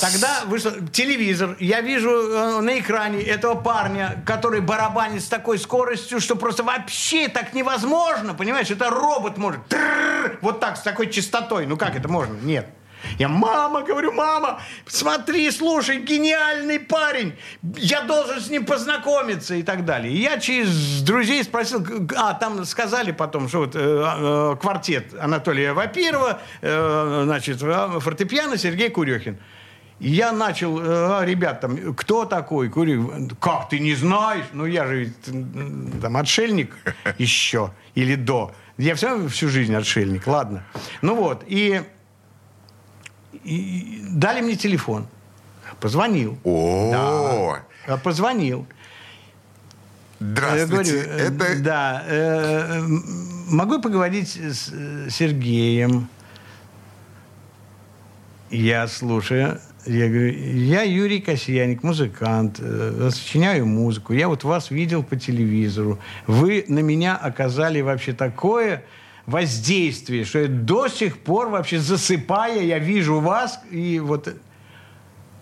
тогда 0.00 0.42
вышел 0.46 0.72
телевизор. 0.92 1.56
Я 1.60 1.80
вижу 1.80 2.10
э, 2.10 2.60
на 2.60 2.78
экране 2.78 3.22
этого 3.22 3.54
парня, 3.54 4.22
который 4.26 4.60
барабанит 4.60 5.22
с 5.22 5.28
такой 5.28 5.58
скоростью, 5.58 6.20
что 6.20 6.36
просто 6.36 6.62
вообще 6.62 7.28
так 7.28 7.54
невозможно. 7.54 8.34
Понимаешь, 8.34 8.70
это 8.70 8.90
робот 8.90 9.38
может. 9.38 9.60
Вот 10.40 10.60
так, 10.60 10.76
с 10.76 10.80
такой 10.80 11.10
частотой. 11.10 11.66
Ну 11.66 11.76
как 11.76 11.96
это 11.96 12.08
можно? 12.08 12.34
Нет. 12.42 12.66
Я, 13.18 13.28
мама, 13.28 13.82
говорю, 13.82 14.12
мама, 14.12 14.60
смотри, 14.86 15.50
слушай, 15.50 15.98
гениальный 15.98 16.78
парень, 16.78 17.34
я 17.76 18.02
должен 18.02 18.40
с 18.40 18.48
ним 18.48 18.64
познакомиться 18.64 19.54
и 19.54 19.62
так 19.62 19.84
далее. 19.84 20.12
И 20.12 20.20
я 20.20 20.38
через 20.38 21.02
друзей 21.02 21.42
спросил, 21.44 21.84
а 22.16 22.34
там 22.34 22.64
сказали 22.64 23.12
потом, 23.12 23.48
что 23.48 23.58
вот 23.58 23.74
э, 23.74 23.78
э, 23.78 24.56
квартет 24.60 25.14
Анатолия 25.20 25.72
Вапирова, 25.72 26.40
э, 26.60 27.22
значит, 27.24 27.60
фортепиано 27.60 28.56
Сергей 28.56 28.90
Курехин. 28.90 29.38
И 30.02 30.10
я 30.10 30.32
начал, 30.32 30.80
э, 30.80 31.24
ребят, 31.24 31.60
там, 31.60 31.94
кто 31.94 32.24
такой? 32.24 32.68
Курю, 32.68 33.30
как 33.38 33.68
ты 33.68 33.78
не 33.78 33.94
знаешь? 33.94 34.46
Ну, 34.52 34.66
я 34.66 34.84
же 34.84 35.04
ведь, 35.04 36.00
там 36.00 36.16
отшельник 36.16 36.76
еще 37.18 37.70
или 37.94 38.16
до. 38.16 38.52
Я 38.78 38.96
все 38.96 39.28
всю 39.28 39.48
жизнь 39.48 39.72
отшельник, 39.72 40.26
ладно. 40.26 40.64
Ну 41.02 41.14
вот, 41.14 41.44
и, 41.46 41.82
и 43.44 44.02
дали 44.10 44.40
мне 44.40 44.56
телефон. 44.56 45.06
Позвонил. 45.80 46.36
О, 46.42 47.58
Да. 47.86 47.96
Позвонил. 47.98 48.66
Я 50.18 50.26
здравствуйте. 50.26 50.68
говорю, 50.68 50.98
э, 50.98 51.28
это 51.28 51.62
да, 51.62 52.04
э, 52.08 52.80
могу 53.50 53.74
я 53.74 53.80
поговорить 53.80 54.36
с 54.36 54.68
э, 54.72 55.08
Сергеем? 55.10 56.08
Я 58.50 58.88
слушаю. 58.88 59.60
Я 59.84 60.08
говорю, 60.08 60.32
я 60.32 60.82
Юрий 60.82 61.20
Касьяник, 61.20 61.82
музыкант, 61.82 62.58
э, 62.60 63.10
сочиняю 63.12 63.66
музыку. 63.66 64.12
Я 64.12 64.28
вот 64.28 64.44
вас 64.44 64.70
видел 64.70 65.02
по 65.02 65.16
телевизору. 65.16 65.98
Вы 66.26 66.64
на 66.68 66.78
меня 66.80 67.16
оказали 67.16 67.80
вообще 67.80 68.12
такое 68.12 68.84
воздействие, 69.26 70.24
что 70.24 70.40
я 70.40 70.48
до 70.48 70.88
сих 70.88 71.18
пор 71.18 71.48
вообще 71.48 71.78
засыпая, 71.78 72.62
я 72.62 72.78
вижу 72.78 73.20
вас, 73.20 73.60
и 73.70 73.98
вот 73.98 74.32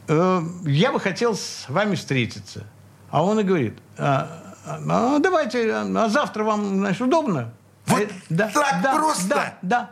э, 0.08 0.42
я 0.64 0.92
бы 0.92 1.00
хотел 1.00 1.34
с 1.34 1.66
вами 1.68 1.94
встретиться. 1.94 2.64
А 3.10 3.24
он 3.24 3.40
и 3.40 3.42
говорит, 3.42 3.78
а, 3.98 4.54
а, 4.64 4.80
а 4.88 5.18
давайте, 5.18 5.70
а, 5.72 6.04
а 6.04 6.08
завтра 6.08 6.44
вам, 6.44 6.78
значит, 6.78 7.02
удобно? 7.02 7.52
Вот 7.86 8.00
Э, 8.00 8.08
да, 8.28 8.50
так 8.52 8.82
да, 8.82 8.94
просто? 8.94 9.28
Да, 9.28 9.58
да. 9.62 9.90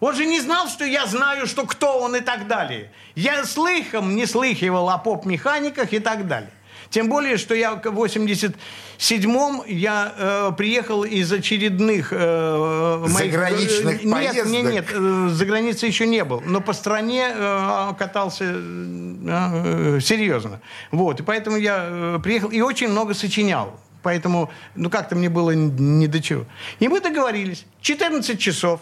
Он 0.00 0.14
же 0.14 0.26
не 0.26 0.40
знал, 0.40 0.68
что 0.68 0.84
я 0.84 1.06
знаю, 1.06 1.46
что 1.46 1.64
кто 1.64 1.98
он 1.98 2.16
и 2.16 2.20
так 2.20 2.46
далее. 2.46 2.90
Я 3.14 3.44
слыхом 3.44 4.14
не 4.14 4.26
слыхивал 4.26 4.90
о 4.90 4.98
поп-механиках 4.98 5.92
и 5.92 5.98
так 5.98 6.26
далее. 6.26 6.50
Тем 6.90 7.08
более, 7.08 7.36
что 7.36 7.54
я 7.54 7.74
в 7.74 7.78
87-м 7.80 9.62
я 9.66 10.14
э, 10.16 10.52
приехал 10.56 11.04
из 11.04 11.32
очередных 11.32 12.12
э, 12.12 13.04
моих... 13.08 13.32
Заграничных 13.32 14.04
Нет, 14.04 14.12
поездок. 14.12 14.46
нет, 14.46 14.72
нет, 14.72 14.86
э, 14.92 15.28
за 15.30 15.46
границей 15.46 15.88
еще 15.88 16.06
не 16.06 16.24
был. 16.24 16.42
Но 16.46 16.60
по 16.60 16.72
стране 16.72 17.28
э, 17.34 17.92
катался 17.98 18.44
э, 18.44 19.96
э, 19.96 20.00
серьезно. 20.00 20.60
Вот, 20.92 21.20
и 21.20 21.22
поэтому 21.22 21.56
я 21.56 21.86
э, 21.88 22.18
приехал 22.22 22.50
и 22.50 22.60
очень 22.60 22.88
много 22.88 23.14
сочинял. 23.14 23.80
Поэтому, 24.02 24.50
ну, 24.76 24.88
как-то 24.88 25.16
мне 25.16 25.28
было 25.28 25.50
не 25.50 26.06
до 26.06 26.22
чего. 26.22 26.44
И 26.78 26.86
мы 26.86 27.00
договорились. 27.00 27.66
14 27.80 28.38
часов 28.38 28.80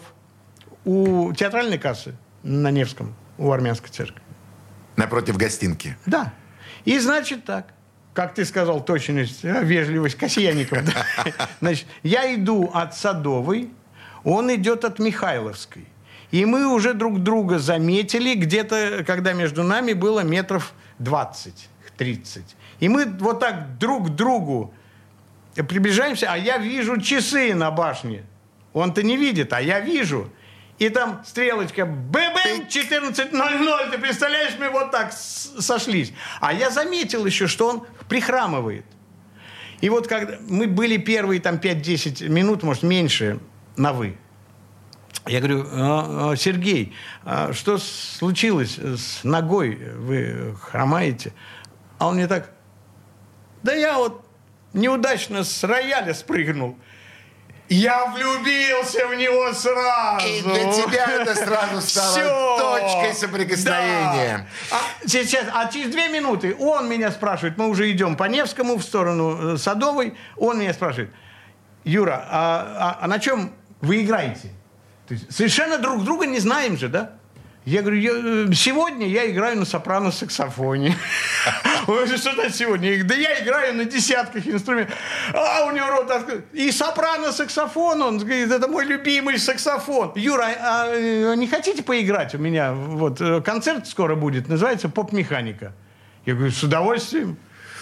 у 0.85 1.33
театральной 1.33 1.77
кассы 1.77 2.15
на 2.43 2.71
Невском, 2.71 3.13
у 3.37 3.51
армянской 3.51 3.89
церкви. 3.89 4.21
напротив 4.95 5.35
гостинки. 5.35 5.97
Да. 6.05 6.33
И 6.85 6.97
значит 6.99 7.43
так, 7.43 7.73
как 8.13 8.33
ты 8.33 8.45
сказал, 8.45 8.83
точность, 8.85 9.43
а, 9.43 9.61
вежливость 9.61 10.15
Касьянников. 10.15 10.85
да. 10.85 11.05
Значит, 11.59 11.85
я 12.01 12.33
иду 12.33 12.71
от 12.73 12.95
Садовой, 12.95 13.69
он 14.23 14.53
идет 14.55 14.85
от 14.85 14.99
Михайловской. 14.99 15.85
И 16.31 16.45
мы 16.45 16.67
уже 16.67 16.93
друг 16.93 17.21
друга 17.21 17.59
заметили 17.59 18.35
где-то, 18.35 19.03
когда 19.05 19.33
между 19.33 19.63
нами 19.63 19.91
было 19.93 20.21
метров 20.21 20.73
20-30. 20.99 22.43
И 22.79 22.87
мы 22.87 23.05
вот 23.05 23.41
так 23.41 23.77
друг 23.77 24.07
к 24.07 24.09
другу 24.11 24.73
приближаемся, 25.55 26.31
а 26.31 26.37
я 26.37 26.57
вижу 26.57 27.01
часы 27.01 27.53
на 27.53 27.69
башне. 27.69 28.23
Он-то 28.73 29.03
не 29.03 29.17
видит, 29.17 29.53
а 29.53 29.61
я 29.61 29.79
вижу. 29.79 30.29
И 30.77 30.89
там 30.89 31.23
стрелочка 31.25 31.85
ББМ 31.85 32.67
14.00. 32.67 33.91
Ты 33.91 33.97
представляешь, 33.97 34.53
мы 34.59 34.69
вот 34.69 34.91
так 34.91 35.13
сошлись. 35.13 36.11
А 36.41 36.53
я 36.53 36.69
заметил 36.69 37.25
еще, 37.25 37.47
что 37.47 37.69
он 37.69 37.87
прихрамывает. 38.09 38.85
И 39.81 39.89
вот 39.89 40.07
когда 40.07 40.37
мы 40.47 40.67
были 40.67 40.97
первые 40.97 41.39
там 41.39 41.55
5-10 41.55 42.27
минут, 42.27 42.63
может, 42.63 42.83
меньше, 42.83 43.39
на 43.77 43.93
«вы». 43.93 44.17
Я 45.27 45.39
говорю, 45.39 45.65
«А, 45.71 46.31
а, 46.31 46.35
Сергей, 46.35 46.93
а 47.23 47.51
что 47.51 47.77
случилось 47.77 48.77
с 48.77 49.23
ногой? 49.23 49.75
Вы 49.75 50.55
хромаете? 50.61 51.33
А 51.97 52.07
он 52.07 52.15
мне 52.15 52.27
так, 52.27 52.51
да 53.63 53.73
я 53.73 53.97
вот 53.97 54.25
неудачно 54.73 55.43
с 55.43 55.63
рояля 55.63 56.13
спрыгнул. 56.13 56.77
Я 57.67 58.05
влюбился 58.07 59.07
в 59.07 59.15
него 59.15 59.51
сразу. 59.53 60.27
И 60.27 60.41
для 60.41 60.71
тебя 60.71 61.05
это 61.05 61.33
сразу 61.33 61.81
стало 61.81 62.11
Всё. 62.11 62.57
точкой 62.59 63.13
соприкосновения. 63.15 64.47
Да. 64.69 64.77
А, 64.77 65.07
сейчас, 65.07 65.45
а 65.51 65.71
через 65.71 65.89
две 65.89 66.09
минуты 66.09 66.55
он 66.59 66.87
меня 66.87 67.11
спрашивает, 67.11 67.57
мы 67.57 67.67
уже 67.67 67.91
идем 67.91 68.17
по 68.17 68.25
Невскому 68.25 68.77
в 68.77 68.83
сторону 68.83 69.55
э, 69.55 69.57
Садовой, 69.57 70.15
он 70.37 70.59
меня 70.59 70.73
спрашивает, 70.73 71.11
Юра, 71.83 72.23
а, 72.29 72.97
а, 72.99 73.03
а 73.05 73.07
на 73.07 73.19
чем 73.19 73.51
вы 73.81 74.03
играете? 74.03 74.51
То 75.07 75.15
есть 75.15 75.33
совершенно 75.33 75.79
друг 75.79 76.03
друга 76.03 76.27
не 76.27 76.39
знаем 76.39 76.77
же, 76.77 76.87
да? 76.87 77.13
Я 77.65 77.81
говорю, 77.81 77.97
я, 77.97 78.11
э, 78.11 78.53
сегодня 78.53 79.07
я 79.07 79.29
играю 79.29 79.57
на 79.57 79.65
сопрано-саксофоне. 79.65 80.93
Он 81.87 82.05
что 82.07 82.33
значит 82.33 82.55
сегодня? 82.55 83.03
Да 83.03 83.15
я 83.15 83.43
играю 83.43 83.73
на 83.73 83.85
десятках 83.85 84.45
инструментов. 84.47 84.95
А 85.33 85.65
у 85.65 85.71
него 85.71 85.87
рот 85.87 86.11
открыт. 86.11 86.45
И 86.53 86.69
сопрано-саксофон, 86.69 88.03
он 88.03 88.19
говорит, 88.19 88.51
это 88.51 88.67
мой 88.67 88.85
любимый 88.85 89.39
саксофон. 89.39 90.13
Юра, 90.15 90.47
а, 90.59 90.85
а 90.91 91.35
не 91.35 91.47
хотите 91.47 91.81
поиграть 91.81 92.35
у 92.35 92.37
меня? 92.37 92.73
Вот 92.73 93.19
э, 93.19 93.41
концерт 93.41 93.87
скоро 93.87 94.15
будет, 94.15 94.47
называется 94.47 94.87
«Поп-механика». 94.87 95.73
Я 96.25 96.35
говорю, 96.35 96.51
с 96.51 96.61
удовольствием. 96.61 97.37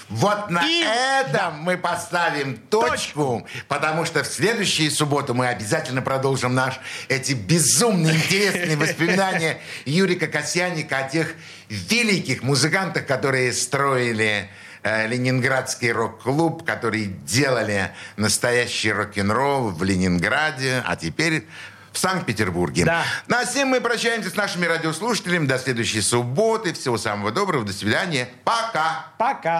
Вот 0.09 0.49
на 0.49 0.65
и... 0.65 0.83
этом 0.83 1.59
мы 1.59 1.77
поставим 1.77 2.57
точку, 2.57 2.89
точку, 2.89 3.47
потому 3.67 4.05
что 4.05 4.23
в 4.23 4.27
следующую 4.27 4.91
субботу 4.91 5.33
мы 5.33 5.47
обязательно 5.47 6.01
продолжим 6.01 6.53
наш 6.53 6.79
эти 7.07 7.33
безумно 7.33 8.09
интересные 8.09 8.77
воспоминания 8.77 9.59
Юрика 9.85 10.27
Касьяника 10.27 10.97
о 10.97 11.09
тех 11.09 11.33
великих 11.69 12.43
музыкантах, 12.43 13.05
которые 13.05 13.53
строили 13.53 14.49
э, 14.83 15.07
Ленинградский 15.07 15.91
рок-клуб, 15.91 16.65
которые 16.65 17.05
делали 17.05 17.91
настоящий 18.17 18.91
рок-н-ролл 18.91 19.69
в 19.69 19.83
Ленинграде, 19.83 20.83
а 20.85 20.95
теперь 20.95 21.47
в 21.93 21.97
Санкт-Петербурге. 21.99 22.85
Да. 22.85 23.03
На 23.27 23.45
всем 23.45 23.69
мы 23.69 23.79
прощаемся 23.79 24.29
с 24.29 24.35
нашими 24.35 24.65
радиослушателями. 24.65 25.45
До 25.45 25.59
следующей 25.59 26.01
субботы. 26.01 26.73
Всего 26.73 26.97
самого 26.97 27.31
доброго. 27.31 27.63
До 27.63 27.73
свидания. 27.73 28.27
Пока. 28.43 29.07
Пока. 29.17 29.59